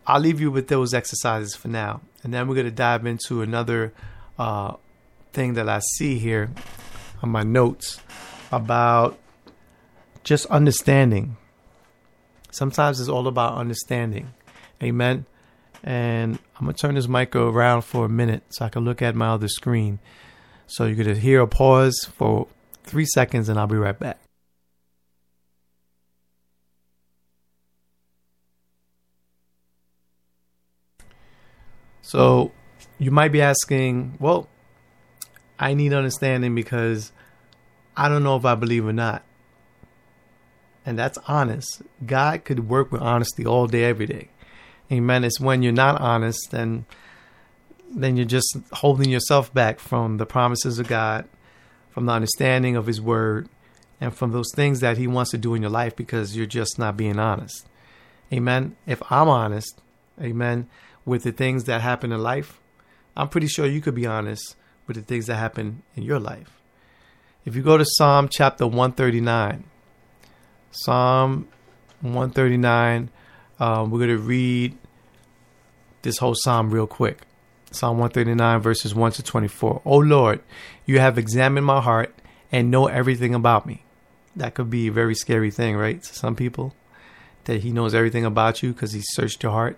I'll 0.05 0.19
leave 0.19 0.41
you 0.41 0.51
with 0.51 0.67
those 0.67 0.93
exercises 0.93 1.55
for 1.55 1.67
now. 1.67 2.01
And 2.23 2.33
then 2.33 2.47
we're 2.47 2.55
going 2.55 2.65
to 2.65 2.71
dive 2.71 3.05
into 3.05 3.41
another 3.41 3.93
uh, 4.37 4.75
thing 5.31 5.53
that 5.55 5.69
I 5.69 5.79
see 5.95 6.17
here 6.17 6.51
on 7.21 7.29
my 7.29 7.43
notes 7.43 7.99
about 8.51 9.17
just 10.23 10.45
understanding. 10.47 11.37
Sometimes 12.51 12.99
it's 12.99 13.09
all 13.09 13.27
about 13.27 13.57
understanding. 13.57 14.33
Amen. 14.81 15.25
And 15.83 16.39
I'm 16.55 16.65
going 16.65 16.75
to 16.75 16.81
turn 16.81 16.95
this 16.95 17.07
mic 17.07 17.35
around 17.35 17.81
for 17.81 18.05
a 18.05 18.09
minute 18.09 18.43
so 18.49 18.65
I 18.65 18.69
can 18.69 18.85
look 18.85 19.01
at 19.01 19.15
my 19.15 19.29
other 19.29 19.47
screen. 19.47 19.99
So 20.67 20.85
you're 20.85 20.95
going 20.95 21.15
to 21.15 21.19
hear 21.19 21.41
a 21.41 21.47
pause 21.47 22.07
for 22.15 22.47
three 22.83 23.05
seconds 23.05 23.49
and 23.49 23.59
I'll 23.59 23.67
be 23.67 23.75
right 23.75 23.97
back. 23.97 24.19
So 32.03 32.51
you 32.99 33.09
might 33.09 33.31
be 33.31 33.41
asking, 33.41 34.17
well, 34.19 34.47
I 35.57 35.73
need 35.73 35.93
understanding 35.93 36.53
because 36.53 37.11
I 37.97 38.09
don't 38.09 38.23
know 38.23 38.35
if 38.35 38.45
I 38.45 38.53
believe 38.53 38.85
or 38.85 38.93
not. 38.93 39.23
And 40.85 40.99
that's 40.99 41.17
honest. 41.27 41.81
God 42.05 42.43
could 42.43 42.67
work 42.69 42.91
with 42.91 43.01
honesty 43.01 43.45
all 43.45 43.67
day, 43.67 43.85
every 43.85 44.05
day. 44.05 44.29
Amen. 44.91 45.23
It's 45.23 45.39
when 45.39 45.63
you're 45.63 45.71
not 45.71 45.99
honest, 45.99 46.51
then 46.51 46.85
then 47.95 48.17
you're 48.17 48.25
just 48.25 48.57
holding 48.73 49.09
yourself 49.09 49.53
back 49.53 49.79
from 49.79 50.17
the 50.17 50.25
promises 50.25 50.79
of 50.79 50.87
God, 50.87 51.25
from 51.91 52.07
the 52.07 52.11
understanding 52.11 52.75
of 52.75 52.87
His 52.87 52.99
Word, 52.99 53.47
and 54.01 54.13
from 54.13 54.31
those 54.31 54.51
things 54.55 54.79
that 54.79 54.97
He 54.97 55.07
wants 55.07 55.31
to 55.31 55.37
do 55.37 55.53
in 55.53 55.61
your 55.61 55.71
life 55.71 55.95
because 55.95 56.35
you're 56.35 56.45
just 56.45 56.77
not 56.79 56.97
being 56.97 57.19
honest. 57.19 57.67
Amen. 58.31 58.75
If 58.87 59.01
I'm 59.11 59.29
honest, 59.29 59.79
amen, 60.19 60.67
with 61.05 61.23
the 61.23 61.31
things 61.31 61.65
that 61.65 61.81
happen 61.81 62.11
in 62.11 62.21
life, 62.21 62.59
I'm 63.15 63.29
pretty 63.29 63.47
sure 63.47 63.65
you 63.65 63.81
could 63.81 63.95
be 63.95 64.05
honest 64.05 64.55
with 64.87 64.95
the 64.95 65.03
things 65.03 65.27
that 65.27 65.35
happen 65.35 65.83
in 65.95 66.03
your 66.03 66.19
life. 66.19 66.59
If 67.45 67.55
you 67.55 67.61
go 67.61 67.77
to 67.77 67.85
Psalm 67.85 68.29
chapter 68.29 68.65
139, 68.65 69.65
Psalm 70.71 71.47
139, 72.01 73.09
um, 73.59 73.91
we're 73.91 73.99
going 73.99 74.09
to 74.09 74.17
read 74.17 74.77
this 76.01 76.17
whole 76.17 76.35
psalm 76.35 76.71
real 76.71 76.87
quick. 76.87 77.21
Psalm 77.71 77.97
139, 77.97 78.59
verses 78.61 78.93
1 78.93 79.11
to 79.13 79.23
24. 79.23 79.81
Oh 79.83 79.97
Lord, 79.97 80.41
you 80.85 80.99
have 80.99 81.17
examined 81.17 81.65
my 81.65 81.81
heart 81.81 82.13
and 82.51 82.69
know 82.69 82.87
everything 82.87 83.33
about 83.33 83.65
me. 83.65 83.83
That 84.35 84.53
could 84.53 84.69
be 84.69 84.87
a 84.87 84.91
very 84.91 85.15
scary 85.15 85.51
thing, 85.51 85.75
right? 85.75 86.01
To 86.01 86.13
some 86.13 86.35
people, 86.35 86.75
that 87.45 87.61
He 87.61 87.71
knows 87.71 87.95
everything 87.95 88.25
about 88.25 88.61
you 88.61 88.73
because 88.73 88.93
He 88.93 89.01
searched 89.03 89.43
your 89.43 89.51
heart. 89.51 89.77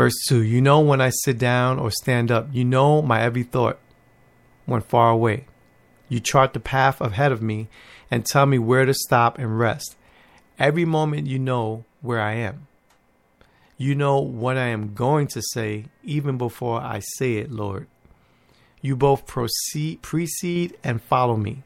Verse 0.00 0.14
2 0.28 0.42
You 0.42 0.62
know 0.62 0.80
when 0.80 1.02
I 1.02 1.10
sit 1.10 1.36
down 1.36 1.78
or 1.78 1.90
stand 1.90 2.30
up, 2.30 2.48
you 2.52 2.64
know 2.64 3.02
my 3.02 3.20
every 3.20 3.42
thought 3.42 3.78
when 4.64 4.80
far 4.80 5.10
away. 5.10 5.44
You 6.08 6.20
chart 6.20 6.54
the 6.54 6.58
path 6.58 7.02
ahead 7.02 7.32
of 7.32 7.42
me 7.42 7.68
and 8.10 8.24
tell 8.24 8.46
me 8.46 8.58
where 8.58 8.86
to 8.86 8.94
stop 8.94 9.38
and 9.38 9.58
rest. 9.58 9.96
Every 10.58 10.86
moment 10.86 11.26
you 11.26 11.38
know 11.38 11.84
where 12.00 12.18
I 12.18 12.32
am. 12.36 12.66
You 13.76 13.94
know 13.94 14.20
what 14.20 14.56
I 14.56 14.68
am 14.68 14.94
going 14.94 15.26
to 15.34 15.42
say 15.52 15.84
even 16.02 16.38
before 16.38 16.80
I 16.80 17.00
say 17.00 17.34
it, 17.34 17.50
Lord. 17.50 17.86
You 18.80 18.96
both 18.96 19.26
proceed, 19.26 20.00
precede 20.00 20.78
and 20.82 21.02
follow 21.02 21.36
me. 21.36 21.62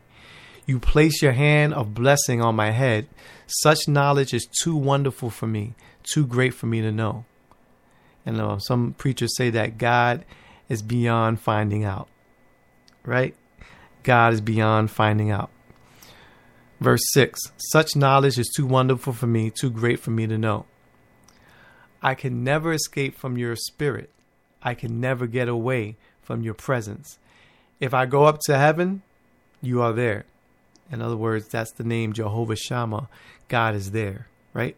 You 0.66 0.80
place 0.80 1.22
your 1.22 1.34
hand 1.34 1.72
of 1.72 1.94
blessing 1.94 2.42
on 2.42 2.56
my 2.56 2.72
head. 2.72 3.06
Such 3.46 3.86
knowledge 3.86 4.34
is 4.34 4.48
too 4.60 4.74
wonderful 4.74 5.30
for 5.30 5.46
me, 5.46 5.74
too 6.02 6.26
great 6.26 6.52
for 6.52 6.66
me 6.66 6.80
to 6.80 6.90
know. 6.90 7.26
And 8.26 8.40
uh, 8.40 8.58
some 8.58 8.94
preachers 8.94 9.36
say 9.36 9.50
that 9.50 9.78
God 9.78 10.24
is 10.68 10.82
beyond 10.82 11.40
finding 11.40 11.84
out, 11.84 12.08
right? 13.04 13.34
God 14.02 14.32
is 14.32 14.40
beyond 14.40 14.90
finding 14.90 15.30
out. 15.30 15.50
Verse 16.80 17.02
6 17.12 17.40
Such 17.70 17.96
knowledge 17.96 18.38
is 18.38 18.52
too 18.54 18.66
wonderful 18.66 19.12
for 19.12 19.26
me, 19.26 19.50
too 19.50 19.70
great 19.70 20.00
for 20.00 20.10
me 20.10 20.26
to 20.26 20.38
know. 20.38 20.66
I 22.02 22.14
can 22.14 22.44
never 22.44 22.72
escape 22.72 23.16
from 23.16 23.38
your 23.38 23.56
spirit. 23.56 24.10
I 24.62 24.74
can 24.74 25.00
never 25.00 25.26
get 25.26 25.48
away 25.48 25.96
from 26.22 26.42
your 26.42 26.54
presence. 26.54 27.18
If 27.80 27.94
I 27.94 28.06
go 28.06 28.24
up 28.24 28.40
to 28.46 28.58
heaven, 28.58 29.02
you 29.62 29.80
are 29.82 29.92
there. 29.92 30.24
In 30.90 31.00
other 31.00 31.16
words, 31.16 31.48
that's 31.48 31.72
the 31.72 31.84
name 31.84 32.12
Jehovah 32.12 32.56
Shammah. 32.56 33.08
God 33.48 33.74
is 33.74 33.92
there, 33.92 34.28
right? 34.52 34.76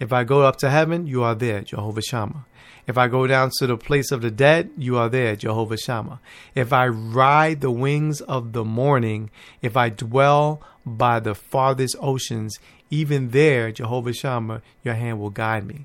If 0.00 0.14
I 0.14 0.24
go 0.24 0.42
up 0.42 0.56
to 0.56 0.70
heaven, 0.70 1.06
you 1.06 1.22
are 1.22 1.34
there, 1.34 1.60
Jehovah 1.60 2.00
Shammah. 2.00 2.46
If 2.86 2.96
I 2.96 3.06
go 3.06 3.26
down 3.26 3.50
to 3.58 3.66
the 3.66 3.76
place 3.76 4.10
of 4.10 4.22
the 4.22 4.30
dead, 4.30 4.70
you 4.78 4.96
are 4.96 5.10
there, 5.10 5.36
Jehovah 5.36 5.76
Shammah. 5.76 6.18
If 6.54 6.72
I 6.72 6.88
ride 6.88 7.60
the 7.60 7.70
wings 7.70 8.22
of 8.22 8.52
the 8.52 8.64
morning, 8.64 9.30
if 9.60 9.76
I 9.76 9.90
dwell 9.90 10.62
by 10.86 11.20
the 11.20 11.34
farthest 11.34 11.96
oceans, 12.00 12.58
even 12.88 13.30
there, 13.30 13.70
Jehovah 13.70 14.14
Shammah, 14.14 14.62
your 14.82 14.94
hand 14.94 15.20
will 15.20 15.30
guide 15.30 15.66
me, 15.66 15.84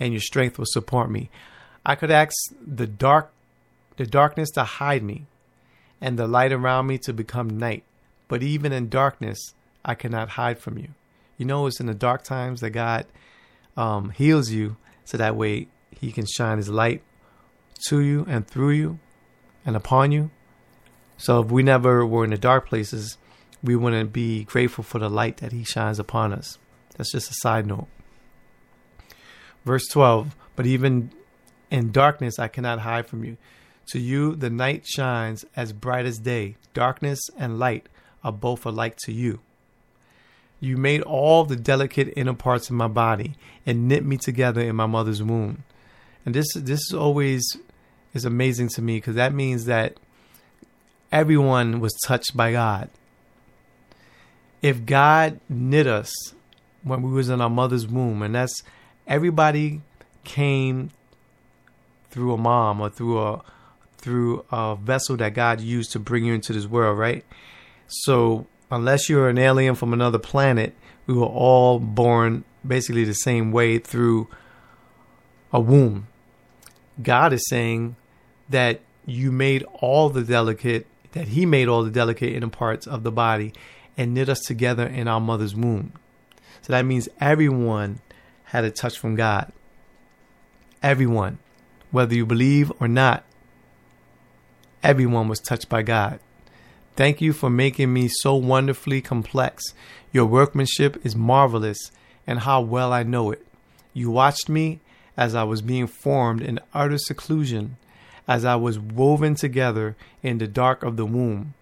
and 0.00 0.14
your 0.14 0.22
strength 0.22 0.58
will 0.58 0.66
support 0.66 1.10
me. 1.10 1.28
I 1.84 1.96
could 1.96 2.10
ask 2.10 2.34
the 2.66 2.86
dark, 2.86 3.30
the 3.98 4.06
darkness 4.06 4.50
to 4.52 4.64
hide 4.64 5.02
me, 5.02 5.26
and 6.00 6.18
the 6.18 6.26
light 6.26 6.52
around 6.52 6.86
me 6.86 6.96
to 6.98 7.12
become 7.12 7.58
night. 7.58 7.84
But 8.28 8.42
even 8.42 8.72
in 8.72 8.88
darkness, 8.88 9.52
I 9.84 9.94
cannot 9.94 10.30
hide 10.30 10.58
from 10.58 10.78
you. 10.78 10.88
You 11.36 11.46
know, 11.46 11.66
it's 11.66 11.80
in 11.80 11.86
the 11.86 11.94
dark 11.94 12.22
times 12.22 12.60
that 12.60 12.70
God 12.70 13.06
um, 13.76 14.10
heals 14.10 14.50
you, 14.50 14.76
so 15.04 15.16
that 15.16 15.36
way 15.36 15.68
He 15.90 16.12
can 16.12 16.26
shine 16.26 16.58
His 16.58 16.68
light 16.68 17.02
to 17.88 18.00
you 18.00 18.24
and 18.28 18.46
through 18.46 18.70
you 18.70 18.98
and 19.66 19.76
upon 19.76 20.12
you. 20.12 20.30
So 21.16 21.40
if 21.40 21.50
we 21.50 21.62
never 21.62 22.04
were 22.04 22.24
in 22.24 22.30
the 22.30 22.38
dark 22.38 22.68
places, 22.68 23.18
we 23.62 23.76
wouldn't 23.76 24.12
be 24.12 24.44
grateful 24.44 24.84
for 24.84 24.98
the 24.98 25.08
light 25.08 25.38
that 25.38 25.52
He 25.52 25.64
shines 25.64 25.98
upon 25.98 26.32
us. 26.32 26.58
That's 26.96 27.12
just 27.12 27.30
a 27.30 27.34
side 27.40 27.66
note. 27.66 27.88
Verse 29.64 29.86
12 29.88 30.34
But 30.56 30.66
even 30.66 31.10
in 31.70 31.90
darkness, 31.90 32.38
I 32.38 32.48
cannot 32.48 32.80
hide 32.80 33.06
from 33.06 33.24
you. 33.24 33.36
To 33.88 33.98
you, 33.98 34.34
the 34.34 34.50
night 34.50 34.86
shines 34.86 35.44
as 35.56 35.72
bright 35.72 36.06
as 36.06 36.18
day. 36.18 36.56
Darkness 36.72 37.20
and 37.36 37.58
light 37.58 37.88
are 38.22 38.32
both 38.32 38.64
alike 38.64 38.96
to 39.04 39.12
you. 39.12 39.40
You 40.60 40.76
made 40.76 41.02
all 41.02 41.44
the 41.44 41.56
delicate 41.56 42.12
inner 42.16 42.34
parts 42.34 42.70
of 42.70 42.76
my 42.76 42.88
body 42.88 43.36
and 43.66 43.88
knit 43.88 44.04
me 44.04 44.16
together 44.16 44.60
in 44.60 44.76
my 44.76 44.86
mother's 44.86 45.22
womb. 45.22 45.64
And 46.24 46.34
this 46.34 46.46
this 46.54 46.80
is 46.80 46.94
always 46.94 47.44
is 48.14 48.24
amazing 48.24 48.68
to 48.70 48.82
me 48.82 48.96
because 48.96 49.16
that 49.16 49.34
means 49.34 49.66
that 49.66 49.96
everyone 51.12 51.80
was 51.80 51.92
touched 52.06 52.36
by 52.36 52.52
God. 52.52 52.88
If 54.62 54.86
God 54.86 55.40
knit 55.48 55.86
us 55.86 56.12
when 56.82 57.02
we 57.02 57.10
was 57.10 57.28
in 57.28 57.40
our 57.40 57.50
mother's 57.50 57.86
womb, 57.86 58.22
and 58.22 58.34
that's 58.34 58.62
everybody 59.06 59.82
came 60.22 60.90
through 62.10 62.32
a 62.32 62.38
mom 62.38 62.80
or 62.80 62.88
through 62.88 63.20
a 63.20 63.42
through 63.98 64.44
a 64.50 64.76
vessel 64.76 65.16
that 65.16 65.34
God 65.34 65.60
used 65.60 65.92
to 65.92 65.98
bring 65.98 66.24
you 66.24 66.34
into 66.34 66.52
this 66.52 66.66
world, 66.66 66.98
right? 66.98 67.24
So 67.88 68.46
unless 68.70 69.08
you're 69.08 69.28
an 69.28 69.38
alien 69.38 69.74
from 69.74 69.92
another 69.92 70.18
planet, 70.18 70.74
we 71.06 71.14
were 71.14 71.26
all 71.26 71.78
born 71.78 72.44
basically 72.66 73.04
the 73.04 73.14
same 73.14 73.52
way 73.52 73.78
through 73.78 74.28
a 75.52 75.60
womb. 75.60 76.06
God 77.02 77.32
is 77.32 77.48
saying 77.48 77.96
that 78.48 78.80
you 79.06 79.30
made 79.32 79.64
all 79.74 80.08
the 80.08 80.22
delicate, 80.22 80.86
that 81.12 81.28
He 81.28 81.46
made 81.46 81.68
all 81.68 81.82
the 81.84 81.90
delicate 81.90 82.32
inner 82.32 82.48
parts 82.48 82.86
of 82.86 83.02
the 83.02 83.12
body 83.12 83.52
and 83.96 84.14
knit 84.14 84.28
us 84.28 84.40
together 84.40 84.86
in 84.86 85.08
our 85.08 85.20
mother's 85.20 85.54
womb. 85.54 85.92
So 86.62 86.72
that 86.72 86.84
means 86.84 87.08
everyone 87.20 88.00
had 88.44 88.64
a 88.64 88.70
touch 88.70 88.98
from 88.98 89.14
God. 89.14 89.52
Everyone, 90.82 91.38
whether 91.90 92.14
you 92.14 92.26
believe 92.26 92.72
or 92.80 92.88
not, 92.88 93.24
everyone 94.82 95.28
was 95.28 95.40
touched 95.40 95.68
by 95.68 95.82
God. 95.82 96.20
Thank 96.96 97.20
you 97.20 97.32
for 97.32 97.50
making 97.50 97.92
me 97.92 98.08
so 98.08 98.36
wonderfully 98.36 99.00
complex. 99.00 99.74
Your 100.12 100.26
workmanship 100.26 101.04
is 101.04 101.16
marvelous, 101.16 101.90
and 102.24 102.40
how 102.40 102.60
well 102.60 102.92
I 102.92 103.02
know 103.02 103.32
it. 103.32 103.44
You 103.92 104.10
watched 104.10 104.48
me 104.48 104.80
as 105.16 105.34
I 105.34 105.42
was 105.42 105.60
being 105.60 105.88
formed 105.88 106.40
in 106.40 106.60
utter 106.72 106.98
seclusion, 106.98 107.76
as 108.28 108.44
I 108.44 108.54
was 108.54 108.78
woven 108.78 109.34
together 109.34 109.96
in 110.22 110.38
the 110.38 110.46
dark 110.46 110.84
of 110.84 110.96
the 110.96 111.04
womb. 111.04 111.54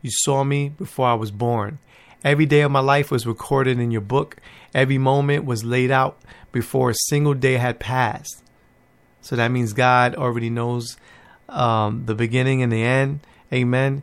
You 0.00 0.10
saw 0.12 0.42
me 0.42 0.70
before 0.70 1.06
I 1.06 1.14
was 1.14 1.30
born. 1.30 1.78
Every 2.24 2.46
day 2.46 2.62
of 2.62 2.72
my 2.72 2.80
life 2.80 3.10
was 3.10 3.26
recorded 3.26 3.78
in 3.78 3.92
your 3.92 4.00
book. 4.00 4.36
Every 4.74 4.98
moment 4.98 5.44
was 5.44 5.64
laid 5.64 5.90
out 5.90 6.20
before 6.50 6.90
a 6.90 6.94
single 7.08 7.34
day 7.34 7.54
had 7.54 7.78
passed. 7.78 8.42
So 9.20 9.36
that 9.36 9.52
means 9.52 9.72
God 9.72 10.16
already 10.16 10.50
knows 10.50 10.96
um, 11.48 12.06
the 12.06 12.14
beginning 12.14 12.62
and 12.62 12.72
the 12.72 12.82
end. 12.82 13.20
Amen. 13.52 14.02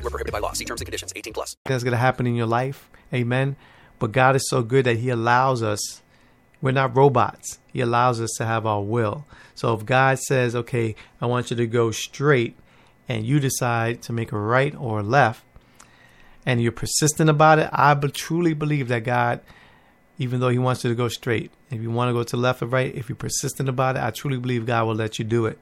were 0.03 0.09
prohibited 0.09 0.33
by 0.33 0.39
law. 0.39 0.53
See 0.53 0.65
terms 0.65 0.81
and 0.81 0.85
conditions. 0.85 1.13
18 1.15 1.33
plus. 1.33 1.55
That's 1.65 1.83
going 1.83 1.93
to 1.93 1.97
happen 1.97 2.27
in 2.27 2.35
your 2.35 2.47
life. 2.47 2.89
Amen. 3.13 3.55
But 3.99 4.11
God 4.11 4.35
is 4.35 4.47
so 4.49 4.63
good 4.63 4.85
that 4.85 4.97
He 4.97 5.09
allows 5.09 5.61
us. 5.61 6.01
We're 6.61 6.71
not 6.71 6.95
robots. 6.95 7.59
He 7.73 7.81
allows 7.81 8.21
us 8.21 8.31
to 8.37 8.45
have 8.45 8.65
our 8.65 8.81
will. 8.81 9.25
So 9.55 9.73
if 9.73 9.85
God 9.85 10.19
says, 10.19 10.55
okay, 10.55 10.95
I 11.19 11.25
want 11.25 11.49
you 11.49 11.57
to 11.57 11.67
go 11.67 11.91
straight, 11.91 12.55
and 13.09 13.25
you 13.25 13.39
decide 13.39 14.01
to 14.03 14.13
make 14.13 14.31
a 14.31 14.37
right 14.37 14.73
or 14.75 14.99
a 14.99 15.03
left, 15.03 15.43
and 16.45 16.61
you're 16.61 16.71
persistent 16.71 17.29
about 17.29 17.59
it, 17.59 17.69
I 17.73 17.93
truly 17.95 18.53
believe 18.53 18.87
that 18.89 19.03
God 19.03 19.41
even 20.21 20.39
though 20.39 20.49
he 20.49 20.59
wants 20.59 20.83
you 20.83 20.89
to 20.91 20.95
go 20.95 21.07
straight. 21.07 21.51
If 21.71 21.81
you 21.81 21.89
want 21.89 22.09
to 22.09 22.13
go 22.13 22.21
to 22.21 22.37
left 22.37 22.61
or 22.61 22.67
right, 22.67 22.93
if 22.93 23.09
you're 23.09 23.15
persistent 23.15 23.67
about 23.67 23.95
it, 23.95 24.03
I 24.03 24.11
truly 24.11 24.37
believe 24.37 24.67
God 24.67 24.85
will 24.85 24.93
let 24.93 25.17
you 25.17 25.25
do 25.25 25.47
it. 25.47 25.57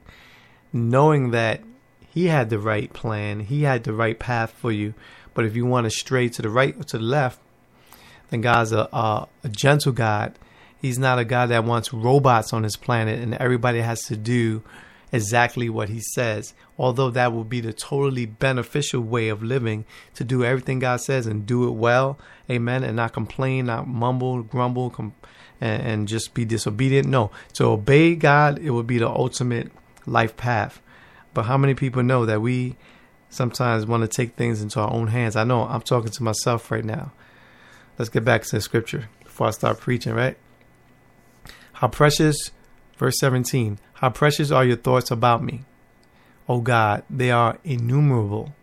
Knowing 0.70 1.30
that 1.30 1.62
he 2.10 2.26
had 2.26 2.50
the 2.50 2.58
right 2.58 2.92
plan, 2.92 3.40
he 3.40 3.62
had 3.62 3.84
the 3.84 3.92
right 3.92 4.18
path 4.18 4.50
for 4.50 4.72
you. 4.72 4.94
But 5.32 5.44
if 5.44 5.54
you 5.54 5.64
want 5.64 5.84
to 5.84 5.90
stray 5.90 6.28
to 6.28 6.42
the 6.42 6.50
right 6.50 6.76
or 6.76 6.82
to 6.84 6.98
the 6.98 7.04
left, 7.04 7.38
then 8.30 8.40
God's 8.40 8.72
a, 8.72 8.88
a, 8.92 9.28
a 9.44 9.48
gentle 9.48 9.92
God. 9.92 10.38
He's 10.80 10.98
not 10.98 11.18
a 11.18 11.24
God 11.24 11.46
that 11.50 11.64
wants 11.64 11.92
robots 11.92 12.52
on 12.52 12.64
his 12.64 12.76
planet 12.76 13.20
and 13.20 13.34
everybody 13.34 13.80
has 13.80 14.02
to 14.04 14.16
do 14.16 14.62
exactly 15.12 15.68
what 15.68 15.88
he 15.88 16.00
says. 16.00 16.54
Although 16.78 17.10
that 17.10 17.32
would 17.32 17.48
be 17.48 17.60
the 17.60 17.72
totally 17.72 18.26
beneficial 18.26 19.02
way 19.02 19.28
of 19.28 19.42
living 19.42 19.84
to 20.14 20.24
do 20.24 20.44
everything 20.44 20.78
God 20.78 21.00
says 21.00 21.26
and 21.26 21.46
do 21.46 21.68
it 21.68 21.72
well, 21.72 22.18
amen, 22.48 22.84
and 22.84 22.96
not 22.96 23.12
complain, 23.12 23.66
not 23.66 23.86
mumble, 23.86 24.42
grumble, 24.42 24.90
com- 24.90 25.14
and, 25.60 25.82
and 25.82 26.08
just 26.08 26.32
be 26.32 26.44
disobedient. 26.44 27.06
No, 27.06 27.30
to 27.54 27.64
obey 27.64 28.14
God, 28.14 28.58
it 28.58 28.70
would 28.70 28.86
be 28.86 28.98
the 28.98 29.08
ultimate 29.08 29.70
life 30.06 30.36
path. 30.36 30.80
But 31.34 31.44
how 31.44 31.56
many 31.56 31.74
people 31.74 32.02
know 32.02 32.26
that 32.26 32.40
we 32.40 32.76
sometimes 33.28 33.86
want 33.86 34.02
to 34.02 34.08
take 34.08 34.34
things 34.34 34.62
into 34.62 34.80
our 34.80 34.92
own 34.92 35.08
hands? 35.08 35.36
I 35.36 35.44
know 35.44 35.62
I'm 35.62 35.82
talking 35.82 36.10
to 36.10 36.22
myself 36.22 36.70
right 36.70 36.84
now. 36.84 37.12
Let's 37.98 38.08
get 38.08 38.24
back 38.24 38.42
to 38.42 38.56
the 38.56 38.60
scripture 38.60 39.08
before 39.22 39.48
I 39.48 39.50
start 39.50 39.78
preaching, 39.78 40.14
right? 40.14 40.36
How 41.74 41.88
precious, 41.88 42.50
verse 42.96 43.18
17, 43.20 43.78
how 43.94 44.10
precious 44.10 44.50
are 44.50 44.64
your 44.64 44.76
thoughts 44.76 45.10
about 45.10 45.42
me? 45.42 45.64
O 46.48 46.60
God, 46.60 47.04
they 47.08 47.30
are 47.30 47.58
innumerable. 47.62 48.54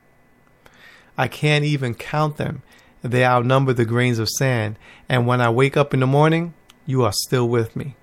I 1.18 1.28
can't 1.28 1.64
even 1.64 1.96
count 1.96 2.38
them. 2.38 2.62
They 3.02 3.24
outnumber 3.24 3.74
the 3.74 3.86
grains 3.86 4.20
of 4.20 4.30
sand. 4.30 4.78
And 5.08 5.26
when 5.26 5.40
I 5.40 5.50
wake 5.50 5.78
up 5.78 5.94
in 5.94 6.02
the 6.02 6.08
morning, 6.08 6.54
you 6.86 7.04
are 7.04 7.14
still 7.14 7.48
with 7.48 7.76
me. 7.76 7.96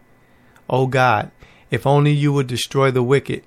O 0.68 0.86
God, 0.86 1.30
if 1.70 1.86
only 1.86 2.12
you 2.12 2.32
would 2.32 2.46
destroy 2.46 2.90
the 2.90 3.02
wicked. 3.02 3.44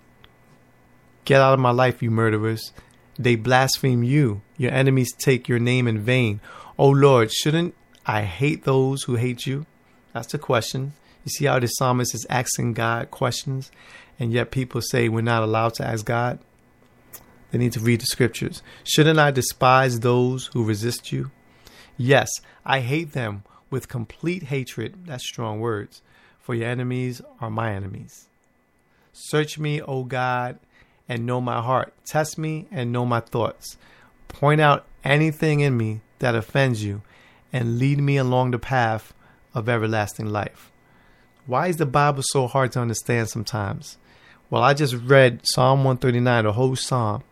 Get 1.28 1.42
out 1.42 1.54
of 1.54 1.60
my 1.60 1.72
life, 1.72 2.02
you 2.02 2.10
murderers. 2.10 2.72
They 3.20 3.36
blaspheme 3.36 4.02
you. 4.02 4.44
Your 4.58 4.72
enemies 4.72 5.12
take 5.12 5.50
your 5.50 5.60
name 5.60 5.86
in 5.86 6.00
vain. 6.00 6.40
O 6.78 6.88
Lord, 6.88 7.34
shouldn't 7.34 7.76
I 8.06 8.22
hate 8.22 8.64
those 8.64 9.04
who 9.04 9.16
hate 9.16 9.46
you? 9.46 9.66
That's 10.14 10.32
the 10.32 10.38
question. 10.38 10.94
You 11.26 11.32
see 11.32 11.44
how 11.44 11.60
the 11.60 11.68
psalmist 11.68 12.16
is 12.16 12.26
asking 12.30 12.76
God 12.76 13.12
questions, 13.12 13.72
and 14.18 14.32
yet 14.32 14.52
people 14.52 14.80
say 14.82 15.10
we're 15.10 15.20
not 15.20 15.44
allowed 15.44 15.74
to 15.74 15.86
ask 15.86 16.06
God? 16.06 16.40
They 17.52 17.58
need 17.58 17.74
to 17.74 17.82
read 17.82 18.00
the 18.00 18.06
scriptures. 18.06 18.64
Shouldn't 18.86 19.20
I 19.20 19.32
despise 19.32 20.00
those 20.00 20.46
who 20.54 20.64
resist 20.64 21.12
you? 21.12 21.32
Yes, 21.98 22.30
I 22.66 22.80
hate 22.80 23.12
them 23.12 23.44
with 23.70 23.90
complete 23.90 24.44
hatred. 24.44 25.06
That's 25.06 25.28
strong 25.28 25.60
words. 25.60 26.02
For 26.40 26.56
your 26.56 26.70
enemies 26.70 27.22
are 27.42 27.50
my 27.50 27.74
enemies. 27.74 28.30
Search 29.12 29.60
me, 29.60 29.82
O 29.82 30.06
God, 30.06 30.58
and 31.10 31.26
know 31.26 31.42
my 31.42 31.62
heart. 31.62 31.94
Test 32.06 32.38
me 32.38 32.68
and 32.72 32.92
know 32.92 33.06
my 33.06 33.20
thoughts. 33.20 33.78
Point 34.28 34.62
out 34.62 34.86
anything 35.04 35.60
in 35.62 35.78
me 35.78 36.02
that 36.20 36.36
offends 36.36 36.84
you, 36.84 37.02
and 37.54 37.78
lead 37.78 38.00
me 38.00 38.18
along 38.18 38.52
the 38.52 38.60
path 38.60 39.14
of 39.54 39.70
everlasting 39.70 40.28
life. 40.28 40.72
Why 41.46 41.68
is 41.68 41.78
the 41.78 41.86
Bible 41.86 42.24
so 42.26 42.48
hard 42.48 42.74
to 42.74 42.80
understand 42.80 43.30
sometimes? 43.30 43.98
Well, 44.50 44.64
I 44.64 44.74
just 44.74 44.96
read 44.96 45.42
Psalm 45.44 45.80
139, 45.84 46.44
the 46.44 46.52
whole 46.54 46.76
psalm. 46.76 47.24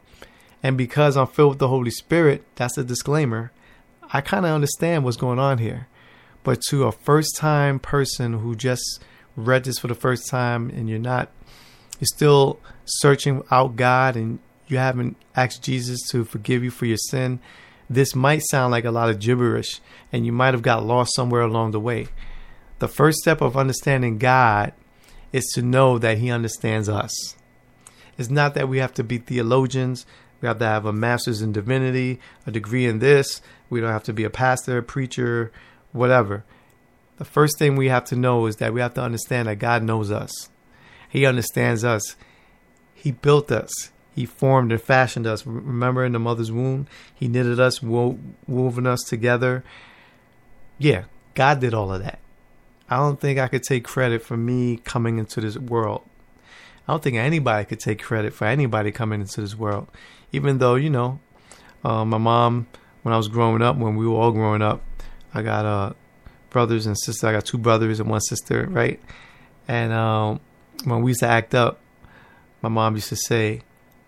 And 0.64 0.78
because 0.78 1.18
I'm 1.18 1.28
filled 1.28 1.52
with 1.52 1.60
the 1.60 1.68
Holy 1.68 1.92
Spirit, 1.92 2.44
that's 2.56 2.78
a 2.78 2.84
disclaimer, 2.84 3.52
I 4.12 4.22
kind 4.22 4.46
of 4.46 4.52
understand 4.52 5.04
what's 5.04 5.18
going 5.18 5.40
on 5.40 5.58
here. 5.58 5.88
But 6.44 6.62
to 6.70 6.86
a 6.86 6.92
first 6.92 7.36
time 7.36 7.80
person 7.80 8.34
who 8.34 8.56
just 8.56 9.04
read 9.36 9.64
this 9.66 9.80
for 9.80 9.88
the 9.88 9.96
first 9.96 10.28
time 10.30 10.70
and 10.70 10.90
you're 10.90 11.00
not, 11.00 11.30
you're 12.00 12.08
still 12.08 12.60
searching 12.86 13.44
out 13.52 13.76
God 13.76 14.16
and 14.16 14.40
you 14.68 14.78
haven't 14.78 15.18
asked 15.36 15.64
Jesus 15.64 16.00
to 16.10 16.24
forgive 16.24 16.64
you 16.64 16.72
for 16.72 16.86
your 16.86 16.98
sin, 16.98 17.40
this 17.90 18.16
might 18.16 18.42
sound 18.50 18.72
like 18.72 18.86
a 18.86 18.92
lot 18.92 19.10
of 19.10 19.20
gibberish 19.20 19.80
and 20.12 20.26
you 20.26 20.32
might 20.32 20.54
have 20.54 20.64
got 20.64 20.86
lost 20.86 21.14
somewhere 21.16 21.42
along 21.42 21.72
the 21.72 21.80
way 21.80 22.08
the 22.80 22.88
first 22.88 23.20
step 23.20 23.42
of 23.42 23.56
understanding 23.56 24.18
God 24.18 24.74
is 25.32 25.46
to 25.54 25.62
know 25.62 25.98
that 25.98 26.18
He 26.18 26.30
understands 26.30 26.90
us. 26.90 27.36
It's 28.18 28.30
not 28.30 28.54
that 28.56 28.70
we 28.70 28.78
have 28.80 28.94
to 28.96 29.04
be 29.04 29.18
theologians, 29.18 30.06
we 30.42 30.48
have 30.48 30.60
to 30.60 30.66
have 30.66 30.86
a 30.86 30.94
master's 30.94 31.42
in 31.42 31.52
divinity, 31.52 32.20
a 32.46 32.52
degree 32.52 32.86
in 32.86 33.00
this, 33.00 33.42
we 33.70 33.82
don't 33.82 33.92
have 33.92 34.04
to 34.04 34.14
be 34.14 34.24
a 34.24 34.30
pastor, 34.30 34.78
a 34.78 34.84
preacher, 34.84 35.52
whatever. 35.92 36.44
The 37.18 37.26
first 37.26 37.58
thing 37.58 37.76
we 37.76 37.88
have 37.88 38.06
to 38.06 38.16
know 38.16 38.46
is 38.46 38.58
that 38.58 38.74
we 38.74 38.82
have 38.82 38.94
to 38.96 39.02
understand 39.02 39.48
that 39.48 39.60
God 39.60 39.84
knows 39.84 40.12
us. 40.12 40.50
He 41.16 41.26
understands 41.26 41.86
us. 41.86 42.18
He 42.94 43.12
built 43.12 43.50
us. 43.50 43.90
He 44.14 44.26
formed 44.26 44.74
and 44.74 44.82
fashioned 44.82 45.26
us. 45.26 45.46
Remember 45.46 46.04
in 46.04 46.12
the 46.12 46.20
mother's 46.20 46.52
womb, 46.52 46.88
He 47.14 47.30
knitted 47.30 47.58
us, 47.58 47.82
wo- 47.82 48.20
woven 48.48 48.86
us 48.86 49.02
together. 49.02 49.64
Yeah, 50.78 51.06
God 51.34 51.62
did 51.62 51.74
all 51.74 51.94
of 51.94 52.04
that. 52.04 52.20
I 52.90 52.98
don't 52.98 53.18
think 53.18 53.40
I 53.40 53.48
could 53.48 53.64
take 53.64 53.86
credit 53.86 54.24
for 54.24 54.36
me 54.36 54.76
coming 54.84 55.18
into 55.18 55.40
this 55.40 55.58
world. 55.58 56.02
I 56.86 56.92
don't 56.92 57.02
think 57.02 57.16
anybody 57.16 57.64
could 57.64 57.80
take 57.80 58.04
credit 58.04 58.34
for 58.34 58.44
anybody 58.44 58.92
coming 58.92 59.22
into 59.22 59.40
this 59.40 59.56
world. 59.56 59.88
Even 60.34 60.58
though, 60.58 60.76
you 60.76 60.90
know, 60.90 61.22
uh, 61.86 62.04
my 62.04 62.18
mom, 62.18 62.68
when 63.04 63.14
I 63.14 63.18
was 63.18 63.30
growing 63.30 63.62
up, 63.62 63.78
when 63.78 63.96
we 63.96 64.06
were 64.06 64.16
all 64.16 64.34
growing 64.34 64.62
up, 64.62 64.84
I 65.34 65.44
got 65.44 65.66
uh, 65.66 65.94
brothers 66.50 66.86
and 66.86 66.98
sisters. 67.00 67.24
I 67.24 67.32
got 67.32 67.46
two 67.46 67.58
brothers 67.58 68.02
and 68.02 68.10
one 68.10 68.20
sister, 68.20 68.68
right? 68.70 69.00
And 69.66 69.94
um, 69.94 70.42
when 70.84 71.02
we 71.02 71.12
used 71.12 71.22
to 71.22 71.28
act 71.28 71.56
up, 71.56 71.80
my 72.62 72.70
mom 72.70 72.96
used 72.96 73.10
to 73.10 73.16
say, 73.16 73.62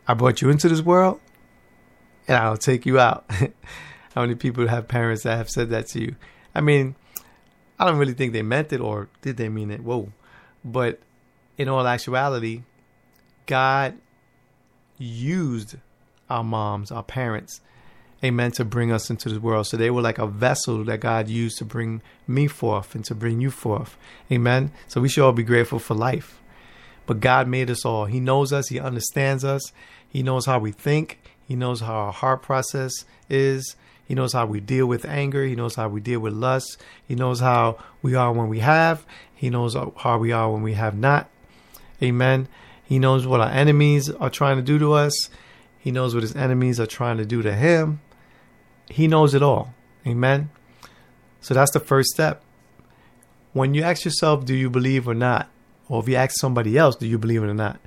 I 0.08 0.14
brought 0.14 0.42
you 0.42 0.50
into 0.50 0.70
this 0.70 0.82
world 0.82 1.20
and 2.28 2.38
I'll 2.38 2.58
take 2.58 2.86
you 2.86 3.00
out. 3.00 3.26
How 4.16 4.22
many 4.22 4.36
people 4.36 4.68
have 4.68 4.88
parents 4.88 5.24
that 5.24 5.38
have 5.38 5.50
said 5.50 5.70
that 5.70 5.88
to 5.90 6.02
you? 6.02 6.16
I 6.56 6.62
mean, 6.62 6.96
I 7.80 7.86
don't 7.86 7.98
really 7.98 8.14
think 8.14 8.34
they 8.34 8.42
meant 8.42 8.74
it 8.74 8.82
or 8.82 9.10
did 9.22 9.38
they 9.38 9.50
mean 9.50 9.70
it? 9.70 9.82
Whoa. 9.82 10.12
But 10.66 11.00
in 11.58 11.70
all 11.70 11.86
actuality, 11.88 12.64
God 13.46 13.98
used 14.98 15.76
our 16.30 16.44
moms, 16.44 16.92
our 16.92 17.04
parents, 17.04 17.62
amen, 18.24 18.52
to 18.54 18.66
bring 18.66 18.92
us 18.92 19.10
into 19.10 19.30
this 19.30 19.40
world. 19.40 19.68
So 19.68 19.78
they 19.78 19.92
were 19.92 20.02
like 20.02 20.18
a 20.18 20.28
vessel 20.28 20.84
that 20.86 21.00
God 21.00 21.30
used 21.30 21.58
to 21.60 21.66
bring 21.66 22.02
me 22.28 22.48
forth 22.48 22.96
and 22.96 23.06
to 23.06 23.16
bring 23.16 23.40
you 23.40 23.52
forth. 23.52 23.98
Amen. 24.32 24.72
So 24.88 25.00
we 25.00 25.10
should 25.10 25.24
all 25.24 25.32
be 25.32 25.44
grateful 25.44 25.80
for 25.80 25.94
life. 25.94 26.42
But 27.08 27.20
God 27.20 27.48
made 27.48 27.72
us 27.72 27.84
all. 27.84 28.06
He 28.06 28.20
knows 28.20 28.54
us, 28.54 28.68
He 28.68 28.80
understands 28.80 29.44
us, 29.44 29.74
He 30.08 30.22
knows 30.22 30.46
how 30.46 30.60
we 30.60 30.72
think, 30.72 31.20
He 31.48 31.56
knows 31.56 31.80
how 31.80 31.96
our 31.96 32.14
heart 32.14 32.44
process 32.44 32.94
is. 33.30 33.76
He 34.08 34.16
knows 34.16 34.32
how 34.32 34.46
we 34.46 34.62
deal 34.62 34.86
with 34.86 35.04
anger. 35.04 35.44
He 35.44 35.54
knows 35.54 35.76
how 35.76 35.90
we 35.90 36.00
deal 36.00 36.22
with 36.22 36.32
lust. 36.32 36.82
He 37.06 37.14
knows 37.14 37.42
how 37.42 37.78
we 38.02 38.16
are 38.16 38.32
when 38.32 38.48
we 38.48 38.60
have. 38.60 39.06
He 39.36 39.50
knows 39.50 39.76
how 39.76 40.18
we 40.18 40.32
are 40.32 40.50
when 40.50 40.62
we 40.62 40.76
have 40.76 40.98
not. 40.98 41.30
Amen. 42.02 42.48
He 42.86 43.00
knows 43.00 43.28
what 43.28 43.42
our 43.42 43.50
enemies 43.50 44.10
are 44.10 44.30
trying 44.30 44.56
to 44.56 44.64
do 44.64 44.80
to 44.80 44.94
us. 44.94 45.30
He 45.78 45.92
knows 45.92 46.14
what 46.14 46.24
his 46.24 46.38
enemies 46.38 46.80
are 46.80 46.86
trying 46.86 47.18
to 47.18 47.26
do 47.26 47.42
to 47.42 47.54
him. 47.54 48.00
He 48.90 49.08
knows 49.08 49.34
it 49.34 49.44
all. 49.44 49.74
Amen. 50.06 50.52
So 51.42 51.54
that's 51.54 51.72
the 51.72 51.82
first 51.82 52.10
step. 52.10 52.42
When 53.52 53.74
you 53.74 53.84
ask 53.84 54.06
yourself, 54.06 54.46
do 54.46 54.54
you 54.56 54.70
believe 54.70 55.06
or 55.08 55.14
not? 55.14 55.50
Or 55.90 56.02
if 56.02 56.10
you 56.10 56.16
ask 56.16 56.36
somebody 56.40 56.78
else, 56.78 56.96
do 56.96 57.08
you 57.08 57.18
believe 57.18 57.44
it 57.44 57.48
or 57.48 57.54
not? 57.54 57.80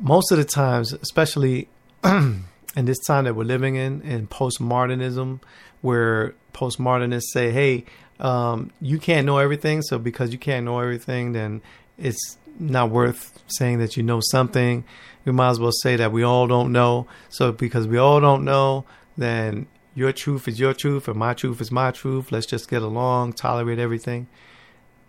Most 0.00 0.32
of 0.32 0.38
the 0.38 0.44
times, 0.44 0.92
especially 0.92 1.68
in 2.04 2.44
this 2.74 2.98
time 3.06 3.24
that 3.24 3.34
we're 3.34 3.44
living 3.44 3.76
in, 3.76 4.02
in 4.02 4.26
postmodernism, 4.26 5.40
where 5.80 6.34
postmodernists 6.52 7.30
say, 7.32 7.50
hey, 7.50 7.84
um, 8.18 8.70
you 8.80 8.98
can't 8.98 9.26
know 9.26 9.38
everything. 9.38 9.82
So 9.82 9.98
because 9.98 10.32
you 10.32 10.38
can't 10.38 10.64
know 10.64 10.78
everything, 10.78 11.32
then 11.32 11.62
it's 11.98 12.38
not 12.58 12.90
worth 12.90 13.42
saying 13.46 13.78
that 13.78 13.96
you 13.96 14.02
know 14.02 14.20
something. 14.30 14.84
We 15.24 15.32
might 15.32 15.50
as 15.50 15.60
well 15.60 15.72
say 15.72 15.96
that 15.96 16.12
we 16.12 16.22
all 16.22 16.46
don't 16.46 16.72
know. 16.72 17.06
So 17.28 17.52
because 17.52 17.86
we 17.86 17.98
all 17.98 18.20
don't 18.20 18.44
know, 18.44 18.84
then 19.16 19.66
your 19.94 20.12
truth 20.12 20.48
is 20.48 20.60
your 20.60 20.74
truth 20.74 21.08
and 21.08 21.16
my 21.16 21.34
truth 21.34 21.60
is 21.60 21.70
my 21.70 21.90
truth. 21.90 22.30
Let's 22.30 22.46
just 22.46 22.68
get 22.68 22.82
along, 22.82 23.34
tolerate 23.34 23.78
everything. 23.78 24.28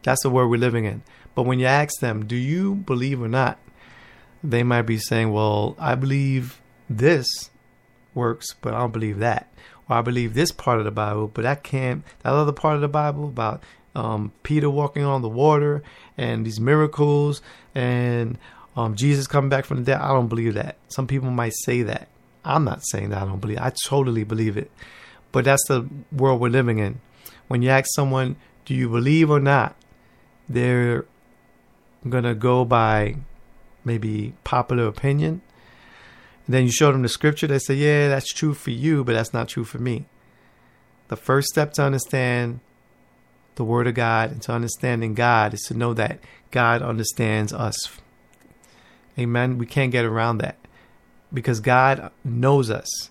That's 0.03 0.21
the 0.23 0.29
world 0.29 0.49
we're 0.49 0.57
living 0.57 0.85
in. 0.85 1.03
But 1.35 1.43
when 1.43 1.59
you 1.59 1.65
ask 1.65 1.99
them, 1.99 2.25
do 2.25 2.35
you 2.35 2.75
believe 2.75 3.21
or 3.21 3.27
not? 3.27 3.57
They 4.43 4.63
might 4.63 4.83
be 4.83 4.97
saying, 4.97 5.31
well, 5.31 5.75
I 5.79 5.95
believe 5.95 6.59
this 6.89 7.27
works, 8.13 8.53
but 8.61 8.73
I 8.73 8.79
don't 8.79 8.93
believe 8.93 9.19
that. 9.19 9.47
Or 9.89 9.97
I 9.97 10.01
believe 10.01 10.33
this 10.33 10.51
part 10.51 10.79
of 10.79 10.85
the 10.85 10.91
Bible, 10.91 11.27
but 11.27 11.43
that 11.43 11.63
can't, 11.63 12.03
that 12.23 12.33
other 12.33 12.51
part 12.51 12.75
of 12.75 12.81
the 12.81 12.87
Bible 12.87 13.25
about 13.25 13.63
um, 13.95 14.31
Peter 14.43 14.69
walking 14.69 15.03
on 15.03 15.21
the 15.21 15.29
water 15.29 15.83
and 16.17 16.45
these 16.45 16.59
miracles 16.59 17.41
and 17.75 18.37
um, 18.75 18.95
Jesus 18.95 19.27
coming 19.27 19.49
back 19.49 19.65
from 19.65 19.77
the 19.77 19.83
dead. 19.83 20.01
I 20.01 20.09
don't 20.09 20.27
believe 20.27 20.55
that. 20.55 20.77
Some 20.89 21.07
people 21.07 21.29
might 21.29 21.53
say 21.63 21.83
that. 21.83 22.07
I'm 22.43 22.63
not 22.63 22.81
saying 22.91 23.09
that 23.09 23.21
I 23.21 23.25
don't 23.25 23.39
believe. 23.39 23.57
It. 23.57 23.63
I 23.63 23.73
totally 23.85 24.23
believe 24.23 24.57
it. 24.57 24.71
But 25.31 25.45
that's 25.45 25.65
the 25.67 25.87
world 26.11 26.41
we're 26.41 26.49
living 26.49 26.79
in. 26.79 26.99
When 27.47 27.61
you 27.61 27.69
ask 27.69 27.85
someone, 27.93 28.37
"Do 28.65 28.73
you 28.73 28.89
believe 28.89 29.29
or 29.29 29.39
not?" 29.39 29.75
They're 30.53 31.05
gonna 32.07 32.35
go 32.35 32.65
by 32.65 33.15
maybe 33.83 34.33
popular 34.43 34.87
opinion. 34.87 35.41
And 36.45 36.55
then 36.55 36.65
you 36.65 36.71
show 36.71 36.91
them 36.91 37.01
the 37.01 37.09
scripture. 37.09 37.47
They 37.47 37.59
say, 37.59 37.75
"Yeah, 37.75 38.09
that's 38.09 38.33
true 38.33 38.53
for 38.53 38.71
you, 38.71 39.03
but 39.03 39.13
that's 39.13 39.33
not 39.33 39.49
true 39.49 39.63
for 39.63 39.79
me." 39.79 40.05
The 41.07 41.15
first 41.15 41.49
step 41.49 41.73
to 41.73 41.83
understand 41.83 42.59
the 43.55 43.63
Word 43.63 43.87
of 43.87 43.93
God 43.93 44.31
and 44.31 44.41
to 44.43 44.53
understanding 44.53 45.13
God 45.13 45.53
is 45.53 45.61
to 45.63 45.73
know 45.73 45.93
that 45.93 46.19
God 46.51 46.81
understands 46.81 47.53
us. 47.53 47.75
Amen. 49.19 49.57
We 49.57 49.65
can't 49.65 49.91
get 49.91 50.05
around 50.05 50.37
that 50.39 50.57
because 51.33 51.59
God 51.59 52.11
knows 52.23 52.69
us. 52.69 53.09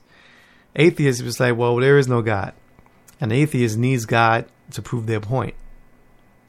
Atheists 0.76 1.22
was 1.22 1.40
like, 1.40 1.56
well, 1.56 1.76
there 1.76 1.98
is 1.98 2.08
no 2.08 2.22
God. 2.22 2.52
An 3.20 3.32
atheist 3.32 3.76
needs 3.76 4.06
God 4.06 4.46
to 4.70 4.82
prove 4.82 5.06
their 5.06 5.20
point. 5.20 5.54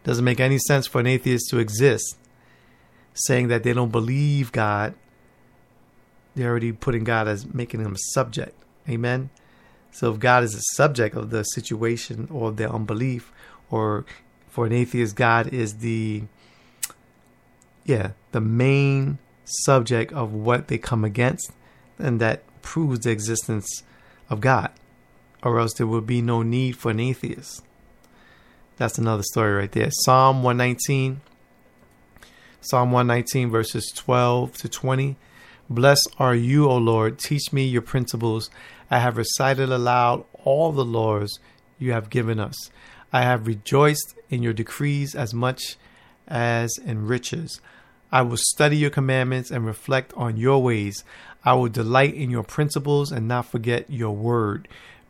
Doesn't 0.04 0.26
make 0.26 0.40
any 0.40 0.58
sense 0.58 0.88
for 0.88 1.00
an 1.00 1.08
atheist 1.08 1.50
to 1.50 1.60
exist 1.60 2.18
saying 3.14 3.48
that 3.50 3.64
they 3.64 3.74
don't 3.74 3.92
believe 3.92 4.52
God. 4.52 4.94
They're 6.36 6.50
already 6.50 6.72
putting 6.72 7.04
God 7.04 7.28
as 7.28 7.52
making 7.54 7.82
him 7.82 7.94
a 7.94 7.98
subject. 8.14 8.56
Amen. 8.90 9.30
So 9.92 10.14
if 10.14 10.20
God 10.20 10.44
is 10.44 10.56
a 10.56 10.62
subject 10.76 11.16
of 11.16 11.30
the 11.30 11.44
situation 11.44 12.28
or 12.32 12.52
their 12.52 12.72
unbelief, 12.74 13.32
or 13.70 14.06
for 14.48 14.66
an 14.66 14.72
atheist, 14.72 15.16
God 15.16 15.48
is 15.48 15.78
the 15.78 16.24
yeah, 17.84 18.12
the 18.32 18.42
main 18.42 19.18
subject 19.44 20.14
of 20.14 20.34
what 20.34 20.68
they 20.68 20.78
come 20.78 21.04
against, 21.04 21.52
and 22.00 22.22
that 22.22 22.44
proves 22.62 23.00
the 23.00 23.12
existence 23.12 23.84
of 24.30 24.40
God, 24.40 24.72
or 25.44 25.60
else 25.60 25.74
there 25.74 25.88
would 25.88 26.06
be 26.06 26.22
no 26.22 26.42
need 26.44 26.78
for 26.78 26.92
an 26.92 27.00
atheist. 27.00 27.64
That's 28.78 28.98
another 28.98 29.24
story 29.24 29.54
right 29.54 29.72
there. 29.72 29.90
Psalm 29.92 30.44
119, 30.44 31.22
Psalm 32.62 32.92
119, 32.92 33.50
verses 33.50 33.92
12 33.96 34.54
to 34.58 34.70
20. 34.70 35.18
Blessed 35.70 36.10
are 36.20 36.36
you, 36.36 36.70
O 36.70 36.78
Lord. 36.78 37.18
Teach 37.18 37.54
me 37.54 37.66
your 37.66 37.82
principles. 37.82 38.50
I 38.90 39.00
have 39.00 39.18
recited 39.18 39.70
aloud 39.70 40.26
all 40.44 40.72
the 40.72 40.86
laws 40.86 41.40
you 41.80 41.92
have 41.94 42.10
given 42.10 42.40
us. 42.40 42.56
I 43.14 43.22
have 43.22 43.48
rejoiced 43.48 44.16
in 44.30 44.44
your 44.44 44.54
decrees 44.54 45.16
as 45.16 45.34
much 45.34 45.78
as 46.28 46.78
in 46.78 47.08
riches. 47.08 47.62
I 48.12 48.22
will 48.24 48.38
study 48.38 48.78
your 48.78 48.90
commandments 48.90 49.52
and 49.52 49.66
reflect 49.66 50.14
on 50.16 50.38
your 50.38 50.62
ways. 50.62 51.04
I 51.44 51.54
will 51.54 51.70
delight 51.70 52.14
in 52.14 52.30
your 52.30 52.44
principles 52.44 53.12
and 53.12 53.28
not 53.28 53.46
forget 53.46 53.90
your 53.90 54.16
word. 54.16 54.68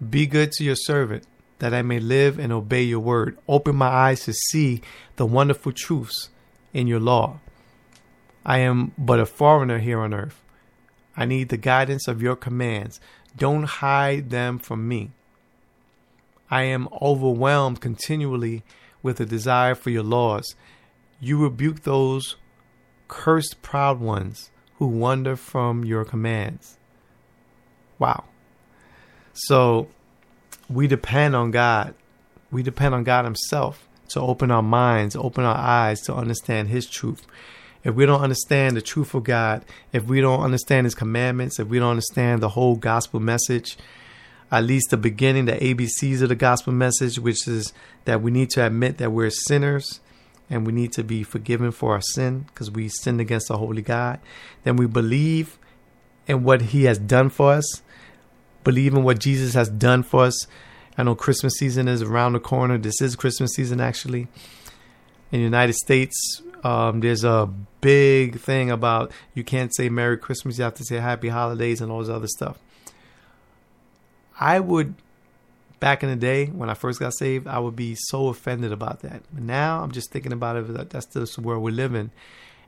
Be 0.10 0.26
good 0.26 0.52
to 0.54 0.64
your 0.64 0.76
servant, 0.76 1.26
that 1.62 1.76
I 1.76 1.84
may 1.84 2.00
live 2.00 2.40
and 2.40 2.52
obey 2.52 2.82
your 2.82 3.00
word. 3.00 3.38
Open 3.48 3.76
my 3.76 3.88
eyes 3.88 4.26
to 4.26 4.34
see 4.34 4.82
the 5.18 5.28
wonderful 5.28 5.72
truths 5.72 6.30
in 6.74 6.88
your 6.88 7.00
law. 7.00 7.40
I 8.44 8.58
am 8.58 8.94
but 8.98 9.20
a 9.20 9.28
foreigner 9.28 9.78
here 9.78 10.00
on 10.00 10.12
earth. 10.12 10.42
I 11.16 11.26
need 11.26 11.50
the 11.50 11.58
guidance 11.58 12.08
of 12.08 12.20
your 12.20 12.36
commands. 12.36 13.00
Don't 13.38 13.66
hide 13.66 14.32
them 14.32 14.58
from 14.58 14.88
me. 14.88 15.12
I 16.50 16.64
am 16.64 16.90
overwhelmed 17.00 17.80
continually 17.80 18.64
with 19.04 19.20
a 19.20 19.26
desire 19.28 19.76
for 19.76 19.92
your 19.92 20.02
laws. 20.02 20.56
You 21.20 21.44
rebuke 21.44 21.84
those 21.84 22.38
cursed 23.08 23.62
proud 23.62 24.00
ones 24.00 24.50
who 24.80 24.88
wander 24.88 25.36
from 25.36 25.86
your 25.86 26.06
commands. 26.06 26.80
Wow. 28.00 28.24
So 29.34 29.90
we 30.72 30.88
depend 30.88 31.36
on 31.36 31.52
God. 31.52 31.94
We 32.52 32.64
depend 32.64 32.96
on 32.96 33.04
God 33.04 33.26
Himself 33.26 33.88
to 34.10 34.20
open 34.20 34.52
our 34.52 34.64
minds, 34.64 35.16
open 35.16 35.44
our 35.44 35.58
eyes 35.58 36.02
to 36.02 36.14
understand 36.14 36.70
His 36.70 36.88
truth. 36.88 37.26
If 37.84 37.96
we 37.96 38.06
don't 38.06 38.22
understand 38.22 38.78
the 38.78 38.82
truth 38.82 39.14
of 39.14 39.24
God, 39.24 39.66
if 39.92 40.06
we 40.06 40.22
don't 40.22 40.42
understand 40.42 40.86
His 40.86 40.96
commandments, 40.96 41.60
if 41.60 41.68
we 41.68 41.80
don't 41.80 41.92
understand 41.92 42.42
the 42.42 42.50
whole 42.50 42.76
gospel 42.76 43.20
message, 43.20 43.78
at 44.52 44.66
least 44.66 44.90
the 44.90 44.98
beginning, 44.98 45.46
the 45.46 45.54
ABCs 45.54 46.22
of 46.22 46.30
the 46.30 46.36
gospel 46.36 46.74
message, 46.74 47.18
which 47.18 47.48
is 47.48 47.72
that 48.06 48.22
we 48.22 48.32
need 48.32 48.50
to 48.52 48.66
admit 48.66 48.98
that 48.98 49.12
we're 49.12 49.30
sinners 49.30 50.02
and 50.50 50.66
we 50.66 50.74
need 50.74 50.92
to 50.92 51.04
be 51.04 51.24
forgiven 51.24 51.72
for 51.72 51.94
our 51.94 52.02
sin 52.02 52.46
because 52.48 52.70
we 52.70 52.90
sinned 52.90 53.22
against 53.22 53.48
the 53.48 53.58
holy 53.58 53.82
God. 53.82 54.20
Then 54.64 54.76
we 54.76 54.86
believe 54.86 55.58
in 56.28 56.44
what 56.44 56.62
he 56.62 56.84
has 56.84 56.98
done 56.98 57.30
for 57.30 57.54
us, 57.54 57.82
believe 58.64 58.94
in 58.94 59.04
what 59.04 59.20
Jesus 59.20 59.54
has 59.54 59.70
done 59.70 60.04
for 60.04 60.26
us. 60.26 60.48
I 60.98 61.04
know 61.04 61.16
Christmas 61.16 61.54
season 61.58 61.88
is 61.88 62.02
around 62.02 62.34
the 62.34 62.40
corner. 62.40 62.78
This 62.78 63.02
is 63.02 63.16
Christmas 63.16 63.54
season, 63.54 63.80
actually. 63.80 64.28
In 65.32 65.40
the 65.40 65.44
United 65.46 65.74
States, 65.74 66.42
um, 66.64 67.00
there's 67.00 67.24
a 67.24 67.50
big 67.80 68.40
thing 68.40 68.70
about 68.70 69.12
you 69.34 69.44
can't 69.44 69.74
say 69.76 69.90
Merry 69.90 70.18
Christmas, 70.18 70.58
you 70.58 70.64
have 70.64 70.76
to 70.76 70.84
say 70.84 70.98
Happy 70.98 71.30
Holidays 71.30 71.82
and 71.82 71.92
all 71.92 72.00
this 72.00 72.10
other 72.10 72.28
stuff. 72.28 72.60
I 74.40 74.60
would 74.60 74.96
back 75.80 76.04
in 76.04 76.10
the 76.10 76.16
day 76.16 76.46
when 76.46 76.70
I 76.70 76.74
first 76.74 77.00
got 77.00 77.14
saved, 77.14 77.48
I 77.48 77.60
would 77.60 77.76
be 77.76 77.96
so 77.98 78.28
offended 78.28 78.72
about 78.72 79.02
that. 79.02 79.24
But 79.34 79.44
now 79.44 79.82
I'm 79.82 79.92
just 79.92 80.12
thinking 80.12 80.32
about 80.32 80.56
it 80.56 80.90
that's 80.90 81.08
just 81.08 81.38
where 81.40 81.60
we 81.60 81.72
live 81.72 81.96
in. 81.96 82.12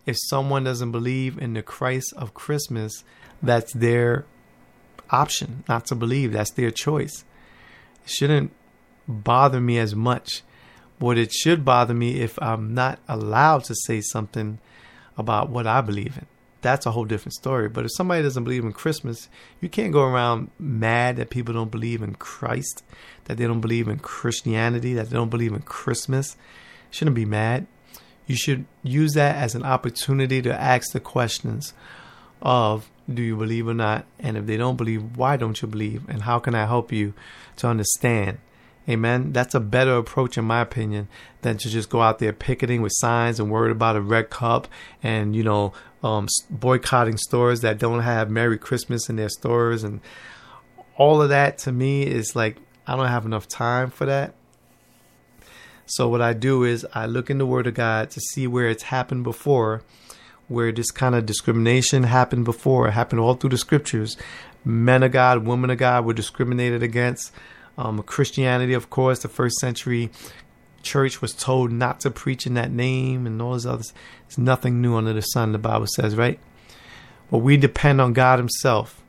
If 0.05 0.17
someone 0.25 0.65
doesn't 0.65 0.91
believe 0.91 1.37
in 1.37 1.53
the 1.53 1.61
Christ 1.61 2.13
of 2.17 2.33
Christmas, 2.33 3.03
that's 3.41 3.71
their 3.73 4.25
option 5.13 5.63
not 5.67 5.85
to 5.87 5.95
believe. 5.95 6.33
That's 6.33 6.51
their 6.51 6.71
choice. 6.71 7.23
It 8.03 8.09
shouldn't 8.09 8.51
bother 9.07 9.61
me 9.61 9.77
as 9.79 9.95
much. 9.95 10.41
What 10.99 11.17
it 11.17 11.31
should 11.33 11.65
bother 11.65 11.93
me 11.93 12.21
if 12.21 12.41
I'm 12.41 12.73
not 12.73 12.99
allowed 13.07 13.65
to 13.65 13.75
say 13.75 14.01
something 14.01 14.59
about 15.17 15.49
what 15.49 15.67
I 15.67 15.81
believe 15.81 16.17
in 16.17 16.25
that's 16.63 16.87
a 16.87 16.91
whole 16.91 17.05
different 17.05 17.33
story. 17.33 17.69
But 17.69 17.85
if 17.85 17.91
somebody 17.93 18.23
doesn't 18.23 18.43
believe 18.43 18.63
in 18.63 18.73
Christmas, 18.73 19.29
you 19.61 19.69
can't 19.69 19.93
go 19.93 20.01
around 20.01 20.49
mad 20.57 21.17
that 21.17 21.29
people 21.29 21.53
don't 21.53 21.69
believe 21.69 22.01
in 22.01 22.15
Christ, 22.15 22.83
that 23.25 23.37
they 23.37 23.45
don't 23.45 23.61
believe 23.61 23.87
in 23.87 23.99
Christianity, 23.99 24.95
that 24.95 25.09
they 25.09 25.15
don't 25.15 25.29
believe 25.29 25.53
in 25.53 25.61
Christmas. 25.61 26.35
Shouldn't 26.89 27.15
be 27.15 27.25
mad. 27.25 27.67
You 28.25 28.35
should 28.35 28.65
use 28.81 29.13
that 29.13 29.35
as 29.35 29.53
an 29.53 29.63
opportunity 29.63 30.41
to 30.41 30.59
ask 30.59 30.93
the 30.93 30.99
questions 30.99 31.73
of 32.41 32.89
do 33.11 33.21
you 33.21 33.35
believe 33.35 33.67
or 33.67 33.73
not? 33.73 34.05
And 34.19 34.37
if 34.37 34.45
they 34.45 34.57
don't 34.57 34.77
believe, 34.77 35.17
why 35.17 35.37
don't 35.37 35.61
you 35.61 35.67
believe? 35.67 36.07
And 36.09 36.23
how 36.23 36.39
can 36.39 36.55
I 36.55 36.65
help 36.65 36.91
you 36.91 37.13
to 37.57 37.67
understand? 37.67 38.37
Amen. 38.87 39.31
That's 39.31 39.55
a 39.55 39.61
better 39.61 39.95
approach, 39.95 40.37
in 40.37 40.43
my 40.43 40.59
opinion, 40.59 41.07
than 41.41 41.57
to 41.57 41.69
just 41.69 41.89
go 41.89 42.01
out 42.01 42.19
there 42.19 42.33
picketing 42.33 42.81
with 42.81 42.91
signs 42.95 43.39
and 43.39 43.49
worried 43.49 43.71
about 43.71 43.95
a 43.95 44.01
red 44.01 44.29
cup 44.29 44.67
and, 45.01 45.35
you 45.35 45.43
know, 45.43 45.71
um, 46.03 46.27
boycotting 46.49 47.17
stores 47.17 47.61
that 47.61 47.79
don't 47.79 48.01
have 48.01 48.29
Merry 48.29 48.57
Christmas 48.57 49.09
in 49.09 49.15
their 49.15 49.29
stores. 49.29 49.83
And 49.83 50.01
all 50.97 51.21
of 51.21 51.29
that 51.29 51.57
to 51.59 51.71
me 51.71 52.03
is 52.03 52.35
like, 52.35 52.57
I 52.85 52.97
don't 52.97 53.07
have 53.07 53.25
enough 53.25 53.47
time 53.47 53.89
for 53.89 54.05
that. 54.05 54.35
So, 55.85 56.07
what 56.07 56.21
I 56.21 56.33
do 56.33 56.63
is 56.63 56.85
I 56.93 57.05
look 57.05 57.29
in 57.29 57.37
the 57.37 57.45
Word 57.45 57.67
of 57.67 57.73
God 57.73 58.09
to 58.11 58.19
see 58.19 58.47
where 58.47 58.67
it's 58.67 58.83
happened 58.83 59.23
before, 59.23 59.81
where 60.47 60.71
this 60.71 60.91
kind 60.91 61.15
of 61.15 61.25
discrimination 61.25 62.03
happened 62.03 62.45
before. 62.45 62.87
It 62.87 62.91
happened 62.91 63.21
all 63.21 63.35
through 63.35 63.51
the 63.51 63.57
scriptures. 63.57 64.17
Men 64.65 65.03
of 65.03 65.11
God, 65.11 65.45
women 65.45 65.69
of 65.69 65.77
God 65.77 66.05
were 66.05 66.13
discriminated 66.13 66.83
against 66.83 67.31
um, 67.77 68.01
Christianity, 68.03 68.73
of 68.73 68.89
course, 68.89 69.19
the 69.19 69.27
first 69.27 69.57
century 69.57 70.11
church 70.83 71.21
was 71.21 71.33
told 71.33 71.71
not 71.71 72.01
to 72.01 72.11
preach 72.11 72.45
in 72.45 72.53
that 72.55 72.71
name 72.71 73.25
and 73.25 73.41
all 73.41 73.53
this 73.53 73.65
others. 73.65 73.93
There's 74.27 74.37
nothing 74.37 74.81
new 74.81 74.95
under 74.95 75.13
the 75.13 75.21
sun, 75.21 75.53
the 75.53 75.57
Bible 75.57 75.87
says, 75.95 76.15
right? 76.15 76.39
But 77.31 77.39
we 77.39 77.57
depend 77.57 77.99
on 77.99 78.13
God 78.13 78.37
Himself. 78.37 79.01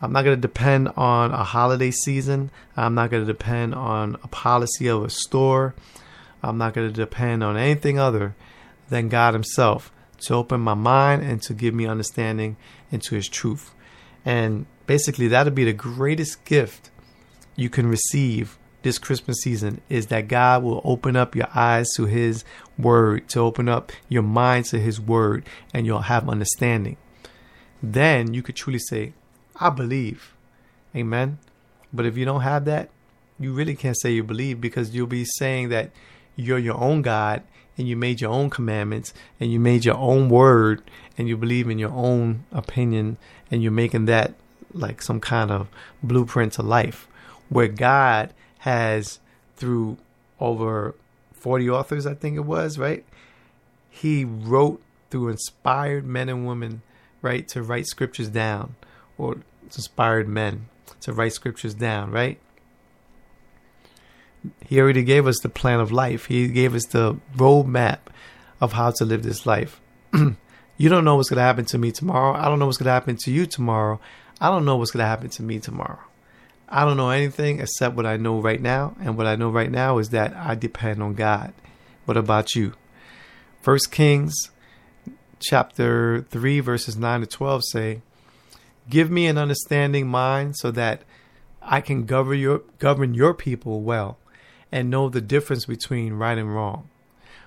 I'm 0.00 0.12
not 0.12 0.24
going 0.24 0.36
to 0.36 0.40
depend 0.40 0.88
on 0.96 1.32
a 1.32 1.42
holiday 1.42 1.90
season. 1.90 2.50
I'm 2.76 2.94
not 2.94 3.10
going 3.10 3.24
to 3.24 3.32
depend 3.32 3.74
on 3.74 4.16
a 4.22 4.28
policy 4.28 4.86
of 4.86 5.02
a 5.02 5.10
store. 5.10 5.74
I'm 6.42 6.58
not 6.58 6.74
going 6.74 6.88
to 6.88 6.92
depend 6.92 7.42
on 7.42 7.56
anything 7.56 7.98
other 7.98 8.34
than 8.90 9.08
God 9.08 9.34
Himself 9.34 9.90
to 10.20 10.34
open 10.34 10.60
my 10.60 10.74
mind 10.74 11.22
and 11.22 11.40
to 11.42 11.54
give 11.54 11.74
me 11.74 11.86
understanding 11.86 12.56
into 12.90 13.14
His 13.14 13.28
truth. 13.28 13.74
And 14.24 14.66
basically, 14.86 15.28
that'll 15.28 15.52
be 15.52 15.64
the 15.64 15.72
greatest 15.72 16.44
gift 16.44 16.90
you 17.56 17.70
can 17.70 17.86
receive 17.86 18.58
this 18.82 18.98
Christmas 18.98 19.38
season 19.42 19.80
is 19.88 20.06
that 20.06 20.28
God 20.28 20.62
will 20.62 20.80
open 20.84 21.16
up 21.16 21.34
your 21.34 21.48
eyes 21.54 21.88
to 21.96 22.06
His 22.06 22.44
Word, 22.78 23.28
to 23.30 23.40
open 23.40 23.68
up 23.68 23.92
your 24.08 24.22
mind 24.22 24.66
to 24.66 24.78
His 24.78 25.00
Word, 25.00 25.44
and 25.74 25.86
you'll 25.86 26.02
have 26.02 26.28
understanding. 26.28 26.96
Then 27.82 28.34
you 28.34 28.42
could 28.42 28.56
truly 28.56 28.78
say, 28.78 29.12
I 29.56 29.70
believe. 29.70 30.34
Amen. 30.94 31.38
But 31.92 32.06
if 32.06 32.16
you 32.16 32.24
don't 32.24 32.42
have 32.42 32.64
that, 32.66 32.90
you 33.38 33.52
really 33.52 33.74
can't 33.74 33.98
say 33.98 34.12
you 34.12 34.24
believe 34.24 34.60
because 34.60 34.94
you'll 34.94 35.06
be 35.06 35.24
saying 35.24 35.68
that 35.70 35.90
you're 36.36 36.58
your 36.58 36.76
own 36.76 37.02
God 37.02 37.42
and 37.78 37.88
you 37.88 37.96
made 37.96 38.20
your 38.20 38.30
own 38.30 38.50
commandments 38.50 39.14
and 39.40 39.50
you 39.50 39.58
made 39.60 39.84
your 39.84 39.96
own 39.96 40.28
word 40.28 40.82
and 41.16 41.28
you 41.28 41.36
believe 41.36 41.70
in 41.70 41.78
your 41.78 41.92
own 41.92 42.44
opinion 42.52 43.16
and 43.50 43.62
you're 43.62 43.72
making 43.72 44.04
that 44.06 44.34
like 44.74 45.00
some 45.00 45.20
kind 45.20 45.50
of 45.50 45.68
blueprint 46.02 46.52
to 46.54 46.62
life 46.62 47.08
where 47.48 47.68
God 47.68 48.34
has, 48.58 49.20
through 49.56 49.96
over 50.40 50.94
40 51.32 51.70
authors, 51.70 52.06
I 52.06 52.14
think 52.14 52.36
it 52.36 52.44
was, 52.44 52.78
right? 52.78 53.04
He 53.88 54.24
wrote 54.24 54.82
through 55.10 55.28
inspired 55.28 56.04
men 56.04 56.28
and 56.28 56.46
women, 56.46 56.82
right, 57.22 57.48
to 57.48 57.62
write 57.62 57.86
scriptures 57.86 58.28
down, 58.28 58.74
or 59.16 59.38
inspired 59.64 60.28
men 60.28 60.68
to 61.00 61.12
write 61.12 61.32
scriptures 61.32 61.74
down, 61.74 62.10
right? 62.10 62.38
He 64.66 64.80
already 64.80 65.02
gave 65.04 65.26
us 65.26 65.38
the 65.40 65.48
plan 65.48 65.80
of 65.80 65.92
life. 65.92 66.26
He 66.26 66.48
gave 66.48 66.74
us 66.74 66.86
the 66.86 67.18
roadmap 67.36 67.98
of 68.60 68.72
how 68.72 68.90
to 68.92 69.04
live 69.04 69.22
this 69.22 69.46
life. 69.46 69.80
you 70.12 70.88
don't 70.88 71.04
know 71.04 71.16
what's 71.16 71.30
going 71.30 71.38
to 71.38 71.42
happen 71.42 71.64
to 71.66 71.78
me 71.78 71.92
tomorrow. 71.92 72.34
I 72.34 72.46
don't 72.46 72.58
know 72.58 72.66
what's 72.66 72.78
going 72.78 72.86
to 72.86 72.92
happen 72.92 73.16
to 73.24 73.30
you 73.30 73.46
tomorrow. 73.46 74.00
I 74.40 74.50
don't 74.50 74.64
know 74.64 74.76
what's 74.76 74.90
going 74.90 75.02
to 75.02 75.08
happen 75.08 75.30
to 75.30 75.42
me 75.42 75.58
tomorrow. 75.58 76.00
I 76.68 76.84
don't 76.84 76.96
know 76.96 77.10
anything 77.10 77.60
except 77.60 77.96
what 77.96 78.06
I 78.06 78.16
know 78.16 78.40
right 78.40 78.60
now. 78.60 78.94
And 79.00 79.16
what 79.16 79.26
I 79.26 79.36
know 79.36 79.50
right 79.50 79.70
now 79.70 79.98
is 79.98 80.10
that 80.10 80.36
I 80.36 80.54
depend 80.54 81.02
on 81.02 81.14
God. 81.14 81.52
What 82.04 82.16
about 82.16 82.54
you? 82.54 82.74
First 83.62 83.90
Kings 83.90 84.34
chapter 85.40 86.22
3 86.30 86.60
verses 86.60 86.96
9 86.96 87.20
to 87.20 87.26
12 87.26 87.62
say, 87.70 88.02
"Give 88.88 89.10
me 89.10 89.26
an 89.26 89.38
understanding 89.38 90.08
mind 90.08 90.56
so 90.56 90.70
that 90.70 91.02
I 91.62 91.80
can 91.80 92.04
govern 92.04 92.38
your 92.38 92.62
govern 92.78 93.14
your 93.14 93.34
people 93.34 93.82
well 93.82 94.18
and 94.70 94.90
know 94.90 95.08
the 95.08 95.20
difference 95.20 95.66
between 95.66 96.14
right 96.14 96.38
and 96.38 96.54
wrong. 96.54 96.88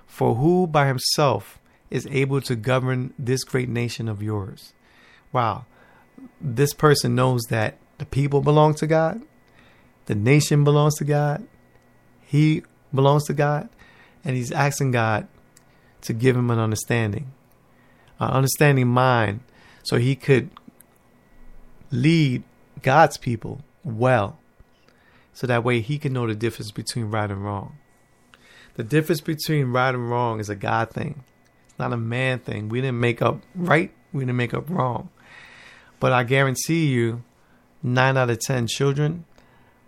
For 0.06 0.36
who 0.36 0.68
by 0.68 0.88
himself 0.88 1.60
is 1.90 2.08
able 2.12 2.42
to 2.42 2.56
govern 2.56 3.14
this 3.18 3.44
great 3.44 3.70
nation 3.70 4.08
of 4.08 4.22
yours?" 4.22 4.74
Wow. 5.32 5.66
This 6.40 6.74
person 6.74 7.16
knows 7.16 7.44
that 7.50 7.78
the 7.98 8.06
people 8.06 8.42
belong 8.42 8.76
to 8.76 8.88
God. 8.88 9.22
The 10.06 10.16
nation 10.16 10.64
belongs 10.64 10.96
to 10.96 11.06
God. 11.06 11.48
He 12.22 12.64
belongs 12.94 13.26
to 13.26 13.34
God. 13.34 13.70
And 14.24 14.36
he's 14.36 14.52
asking 14.52 14.92
God 14.92 15.28
to 16.02 16.14
give 16.14 16.36
him 16.36 16.52
an 16.52 16.60
understanding, 16.60 17.32
an 18.20 18.30
understanding 18.30 18.88
mind, 18.88 19.42
so 19.84 19.98
he 19.98 20.16
could 20.16 20.52
lead 21.92 22.44
God's 22.82 23.18
people 23.18 23.62
well. 23.84 24.38
So 25.34 25.48
that 25.48 25.64
way 25.64 25.82
he 25.82 25.98
can 25.98 26.14
know 26.14 26.28
the 26.28 26.36
difference 26.36 26.72
between 26.72 27.06
right 27.06 27.30
and 27.30 27.44
wrong. 27.44 27.78
The 28.76 28.84
difference 28.84 29.22
between 29.22 29.68
right 29.68 29.94
and 29.94 30.10
wrong 30.10 30.40
is 30.40 30.50
a 30.50 30.56
God 30.56 30.92
thing. 30.92 31.24
It's 31.68 31.80
not 31.80 31.94
a 31.94 31.98
man 31.98 32.40
thing. 32.40 32.70
We 32.70 32.82
didn't 32.82 33.00
make 33.00 33.22
up 33.22 33.42
right, 33.56 33.92
we 34.14 34.22
didn't 34.22 34.38
make 34.38 34.54
up 34.54 34.70
wrong. 34.70 35.10
But 36.00 36.12
I 36.12 36.24
guarantee 36.24 36.88
you, 36.88 37.24
nine 37.84 38.18
out 38.18 38.30
of 38.30 38.40
10 38.40 38.68
children, 38.68 39.26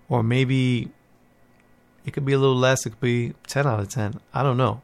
or 0.09 0.21
maybe 0.23 0.91
it 2.05 2.11
could 2.11 2.25
be 2.25 2.33
a 2.33 2.39
little 2.39 2.55
less, 2.55 2.85
it 2.85 2.91
could 2.91 2.99
be 2.99 3.33
10 3.47 3.65
out 3.65 3.79
of 3.79 3.89
10. 3.89 4.19
I 4.33 4.43
don't 4.43 4.57
know. 4.57 4.81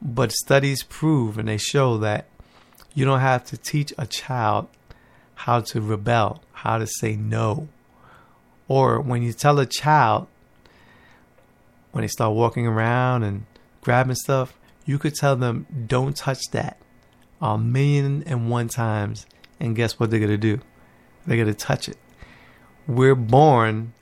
But 0.00 0.32
studies 0.32 0.82
prove 0.82 1.36
and 1.36 1.48
they 1.48 1.58
show 1.58 1.98
that 1.98 2.26
you 2.94 3.04
don't 3.04 3.20
have 3.20 3.44
to 3.46 3.56
teach 3.56 3.92
a 3.98 4.06
child 4.06 4.68
how 5.34 5.60
to 5.60 5.80
rebel, 5.80 6.42
how 6.52 6.78
to 6.78 6.86
say 6.86 7.16
no. 7.16 7.68
Or 8.70 9.00
when 9.00 9.22
you 9.22 9.32
tell 9.32 9.58
a 9.58 9.66
child, 9.66 10.28
when 11.90 12.02
they 12.02 12.08
start 12.08 12.34
walking 12.34 12.66
around 12.66 13.24
and 13.24 13.46
grabbing 13.80 14.14
stuff, 14.14 14.56
you 14.86 14.96
could 14.96 15.14
tell 15.14 15.34
them, 15.34 15.66
don't 15.88 16.16
touch 16.16 16.40
that 16.52 16.78
a 17.42 17.58
million 17.58 18.22
and 18.26 18.48
one 18.48 18.68
times. 18.68 19.26
And 19.58 19.74
guess 19.74 19.98
what 19.98 20.10
they're 20.10 20.20
going 20.20 20.30
to 20.30 20.38
do? 20.38 20.60
They're 21.26 21.36
going 21.36 21.48
to 21.48 21.54
touch 21.54 21.88
it 21.88 21.98
we're 22.90 23.14
born 23.14 23.92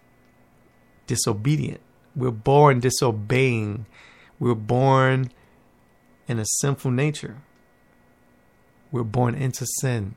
disobedient. 1.06 1.80
We're 2.16 2.30
born 2.30 2.80
disobeying. 2.80 3.86
We're 4.38 4.54
born 4.54 5.30
in 6.26 6.38
a 6.38 6.44
sinful 6.60 6.90
nature. 6.90 7.36
We're 8.90 9.04
born 9.04 9.34
into 9.34 9.66
sin. 9.80 10.16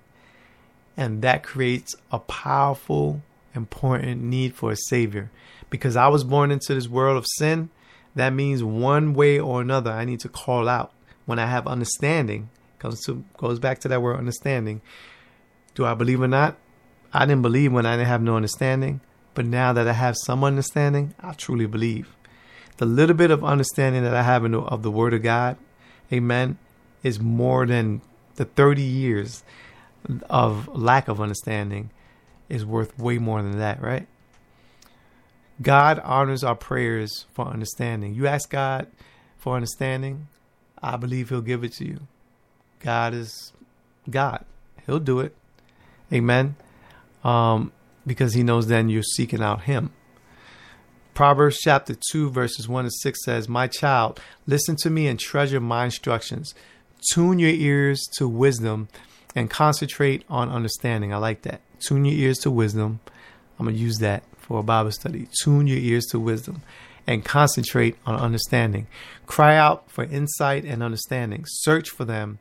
And 0.95 1.21
that 1.21 1.43
creates 1.43 1.95
a 2.11 2.19
powerful, 2.19 3.21
important 3.53 4.21
need 4.21 4.55
for 4.55 4.71
a 4.71 4.75
Savior. 4.75 5.31
Because 5.69 5.95
I 5.95 6.07
was 6.07 6.23
born 6.23 6.51
into 6.51 6.73
this 6.73 6.87
world 6.87 7.17
of 7.17 7.25
sin, 7.37 7.69
that 8.15 8.31
means 8.33 8.63
one 8.63 9.13
way 9.13 9.39
or 9.39 9.61
another 9.61 9.91
I 9.91 10.05
need 10.05 10.19
to 10.21 10.29
call 10.29 10.67
out. 10.67 10.91
When 11.25 11.39
I 11.39 11.45
have 11.45 11.67
understanding, 11.67 12.49
comes 12.79 13.05
to 13.05 13.23
goes 13.37 13.59
back 13.59 13.79
to 13.79 13.87
that 13.87 14.01
word 14.01 14.17
understanding. 14.17 14.81
Do 15.75 15.85
I 15.85 15.93
believe 15.93 16.21
or 16.21 16.27
not? 16.27 16.57
I 17.13 17.25
didn't 17.25 17.43
believe 17.43 17.71
when 17.71 17.85
I 17.85 17.95
didn't 17.95 18.07
have 18.07 18.21
no 18.21 18.35
understanding, 18.35 19.01
but 19.33 19.45
now 19.45 19.71
that 19.73 19.87
I 19.87 19.93
have 19.93 20.15
some 20.25 20.43
understanding, 20.43 21.13
I 21.19 21.33
truly 21.33 21.67
believe. 21.67 22.15
The 22.77 22.85
little 22.85 23.15
bit 23.15 23.31
of 23.31 23.43
understanding 23.43 24.03
that 24.03 24.15
I 24.15 24.23
have 24.23 24.49
the, 24.49 24.59
of 24.59 24.81
the 24.81 24.91
Word 24.91 25.13
of 25.13 25.21
God, 25.21 25.57
amen, 26.11 26.57
is 27.03 27.19
more 27.19 27.65
than 27.65 28.01
the 28.35 28.45
30 28.45 28.81
years 28.81 29.43
of 30.29 30.67
lack 30.69 31.07
of 31.07 31.21
understanding 31.21 31.91
is 32.51 32.65
worth 32.65 32.97
way 32.97 33.17
more 33.17 33.41
than 33.41 33.57
that, 33.59 33.81
right? 33.81 34.07
God 35.61 35.99
honors 35.99 36.43
our 36.43 36.55
prayers 36.55 37.25
for 37.33 37.45
understanding. 37.47 38.15
You 38.15 38.27
ask 38.27 38.49
God 38.49 38.87
for 39.37 39.55
understanding, 39.55 40.27
I 40.81 40.97
believe 40.97 41.29
He'll 41.29 41.41
give 41.41 41.63
it 41.63 41.73
to 41.73 41.85
you. 41.85 41.99
God 42.79 43.13
is 43.13 43.53
God, 44.09 44.45
He'll 44.85 44.99
do 44.99 45.19
it. 45.19 45.35
Amen 46.11 46.55
um, 47.23 47.71
because 48.05 48.33
he 48.33 48.43
knows 48.43 48.67
then 48.67 48.89
you're 48.89 49.03
seeking 49.03 49.41
out 49.41 49.63
him. 49.63 49.91
Proverbs 51.13 51.59
chapter 51.59 51.95
2, 52.11 52.29
verses 52.31 52.67
1 52.67 52.85
to 52.85 52.91
6 52.91 53.23
says, 53.23 53.49
My 53.49 53.67
child, 53.67 54.19
listen 54.47 54.75
to 54.77 54.89
me 54.89 55.07
and 55.07 55.19
treasure 55.19 55.59
my 55.59 55.85
instructions. 55.85 56.55
Tune 57.13 57.37
your 57.37 57.49
ears 57.49 58.01
to 58.17 58.27
wisdom 58.27 58.87
and 59.35 59.49
concentrate 59.49 60.23
on 60.29 60.49
understanding. 60.49 61.13
I 61.13 61.17
like 61.17 61.41
that. 61.43 61.61
Tune 61.85 62.05
your 62.05 62.17
ears 62.17 62.37
to 62.39 62.51
wisdom. 62.51 62.99
I'm 63.59 63.65
going 63.65 63.75
to 63.75 63.81
use 63.81 63.97
that 63.97 64.23
for 64.37 64.59
a 64.59 64.63
Bible 64.63 64.91
study. 64.91 65.27
Tune 65.43 65.67
your 65.67 65.77
ears 65.77 66.05
to 66.07 66.19
wisdom 66.19 66.61
and 67.07 67.25
concentrate 67.25 67.95
on 68.05 68.15
understanding. 68.15 68.87
Cry 69.25 69.55
out 69.55 69.89
for 69.89 70.03
insight 70.03 70.65
and 70.65 70.83
understanding. 70.83 71.43
Search 71.47 71.89
for 71.89 72.05
them 72.05 72.39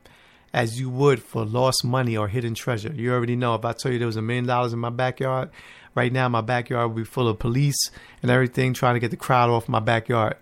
as 0.53 0.79
you 0.79 0.89
would 0.89 1.21
for 1.21 1.45
lost 1.45 1.83
money 1.83 2.17
or 2.17 2.27
hidden 2.27 2.53
treasure. 2.53 2.91
You 2.93 3.13
already 3.13 3.35
know 3.35 3.55
if 3.55 3.65
I 3.65 3.73
tell 3.73 3.91
you 3.91 3.97
there 3.97 4.07
was 4.07 4.17
a 4.17 4.21
million 4.21 4.45
dollars 4.45 4.73
in 4.73 4.79
my 4.79 4.89
backyard, 4.89 5.49
right 5.95 6.11
now 6.11 6.27
my 6.29 6.41
backyard 6.41 6.89
would 6.89 6.97
be 6.97 7.03
full 7.03 7.27
of 7.27 7.39
police 7.39 7.79
and 8.21 8.29
everything 8.29 8.73
trying 8.73 8.95
to 8.95 8.99
get 8.99 9.11
the 9.11 9.17
crowd 9.17 9.49
off 9.49 9.69
my 9.69 9.79
backyard, 9.79 10.35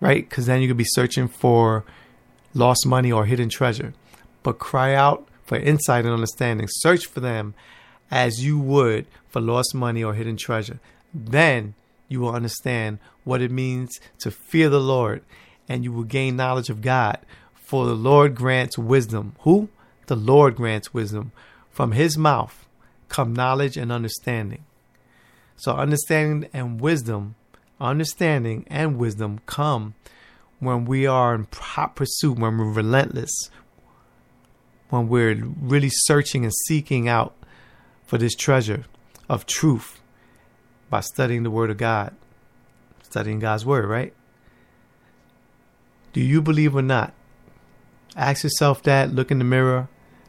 right? 0.00 0.28
Because 0.28 0.46
then 0.46 0.62
you 0.62 0.68
could 0.68 0.76
be 0.76 0.84
searching 0.86 1.28
for 1.28 1.84
lost 2.54 2.86
money 2.86 3.12
or 3.12 3.26
hidden 3.26 3.48
treasure. 3.48 3.94
But 4.42 4.58
cry 4.58 4.94
out 4.94 5.28
for 5.44 5.56
insight 5.56 6.04
and 6.04 6.14
understanding. 6.14 6.66
Search 6.70 7.06
for 7.06 7.20
them 7.20 7.54
as 8.12 8.44
you 8.44 8.58
would 8.58 9.06
for 9.26 9.40
lost 9.40 9.74
money 9.74 10.04
or 10.04 10.12
hidden 10.12 10.36
treasure. 10.36 10.78
Then 11.14 11.74
you 12.08 12.20
will 12.20 12.34
understand 12.34 12.98
what 13.24 13.40
it 13.40 13.50
means 13.50 13.98
to 14.18 14.30
fear 14.30 14.68
the 14.68 14.80
Lord 14.80 15.24
and 15.66 15.82
you 15.82 15.90
will 15.90 16.04
gain 16.04 16.36
knowledge 16.36 16.68
of 16.68 16.82
God. 16.82 17.18
For 17.54 17.86
the 17.86 17.94
Lord 17.94 18.34
grants 18.34 18.76
wisdom. 18.76 19.34
Who? 19.40 19.70
The 20.06 20.16
Lord 20.16 20.56
grants 20.56 20.92
wisdom. 20.92 21.32
From 21.70 21.92
his 21.92 22.18
mouth 22.18 22.66
come 23.08 23.32
knowledge 23.32 23.78
and 23.78 23.90
understanding. 23.90 24.64
So, 25.56 25.76
understanding 25.76 26.50
and 26.52 26.80
wisdom, 26.80 27.36
understanding 27.80 28.66
and 28.68 28.98
wisdom 28.98 29.40
come 29.46 29.94
when 30.58 30.84
we 30.84 31.06
are 31.06 31.34
in 31.34 31.46
hot 31.52 31.96
pursuit, 31.96 32.38
when 32.38 32.58
we're 32.58 32.72
relentless, 32.72 33.32
when 34.90 35.08
we're 35.08 35.34
really 35.34 35.90
searching 35.90 36.44
and 36.44 36.52
seeking 36.66 37.08
out 37.08 37.34
for 38.12 38.18
this 38.18 38.34
treasure 38.34 38.84
of 39.26 39.46
truth 39.46 39.98
by 40.90 41.00
studying 41.00 41.44
the 41.44 41.50
Word 41.50 41.70
of 41.70 41.78
God, 41.78 42.14
studying 43.02 43.38
God's 43.38 43.64
Word, 43.64 43.88
right? 43.88 44.12
Do 46.12 46.20
you 46.20 46.42
believe 46.42 46.76
or 46.76 46.82
not? 46.82 47.14
Ask 48.14 48.44
yourself 48.44 48.82
that, 48.82 49.14
look 49.14 49.30
in 49.30 49.38
the 49.38 49.46
mirror, 49.46 49.88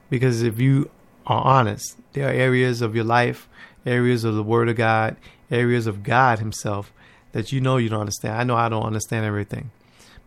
because 0.09 0.43
if 0.43 0.61
you 0.61 0.89
are 1.27 1.43
honest, 1.43 1.97
there 2.13 2.29
are 2.29 2.31
areas 2.31 2.81
of 2.81 2.95
your 2.95 3.03
life, 3.03 3.49
areas 3.85 4.23
of 4.23 4.35
the 4.35 4.43
Word 4.43 4.69
of 4.69 4.77
God, 4.77 5.17
areas 5.51 5.85
of 5.85 6.03
God 6.03 6.39
Himself 6.39 6.93
that 7.33 7.51
you 7.51 7.59
know 7.59 7.75
you 7.75 7.89
don't 7.89 7.99
understand. 7.99 8.39
I 8.39 8.45
know 8.45 8.55
I 8.55 8.69
don't 8.69 8.85
understand 8.85 9.25
everything. 9.25 9.71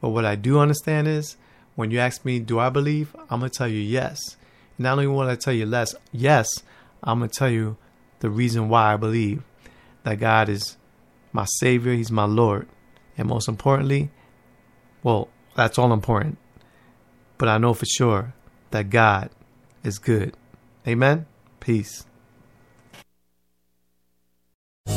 But 0.03 0.11
what 0.11 0.27
I 0.27 0.35
do 0.35 0.59
understand 0.59 1.09
is 1.09 1.38
when 1.75 1.90
you 1.90 2.01
ask 2.01 2.23
me, 2.23 2.38
do 2.38 2.59
I 2.59 2.69
believe? 2.69 3.16
I'm 3.31 3.40
going 3.40 3.51
to 3.51 3.59
tell 3.59 3.66
you 3.66 3.81
yes. 3.81 4.37
Not 4.77 4.92
only 4.92 5.07
will 5.07 5.21
I 5.21 5.37
tell 5.37 5.55
you 5.55 5.64
less, 5.64 5.95
yes, 6.12 6.49
I'm 7.07 7.19
going 7.21 7.31
to 7.31 7.38
tell 7.38 7.49
you 7.49 7.77
the 8.21 8.29
reason 8.29 8.69
why 8.69 8.92
I 8.92 8.97
believe 8.97 9.42
that 10.03 10.19
God 10.19 10.49
is 10.49 10.77
my 11.33 11.45
Savior, 11.45 11.92
He's 11.95 12.11
my 12.11 12.25
Lord. 12.25 12.66
And 13.16 13.29
most 13.29 13.49
importantly, 13.49 14.11
well, 15.03 15.29
that's 15.55 15.79
all 15.79 15.92
important. 15.92 16.38
But 17.38 17.49
I 17.49 17.59
know 17.59 17.75
for 17.75 17.87
sure 17.87 18.35
that 18.73 18.90
God 18.90 19.31
is 19.85 19.99
good. 19.99 20.35
Amen. 20.87 21.27
Peace. 21.61 22.05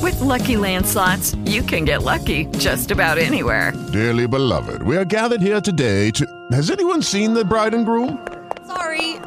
With 0.01 0.15
LuckyLand 0.15 0.85
Slots, 0.85 1.35
you 1.45 1.61
can 1.61 1.85
get 1.85 2.03
lucky 2.03 2.45
just 2.57 2.91
about 2.91 3.17
anywhere. 3.17 3.73
Dearly 3.91 4.27
beloved, 4.27 4.81
we 4.83 4.97
are 4.97 5.05
gathered 5.05 5.41
here 5.41 5.61
today 5.61 6.11
to. 6.11 6.25
Has 6.51 6.71
anyone 6.71 7.01
seen 7.01 7.33
the 7.33 7.43
bride 7.45 7.73
and 7.73 7.85
groom? 7.85 8.25
Sorry, 8.65 9.08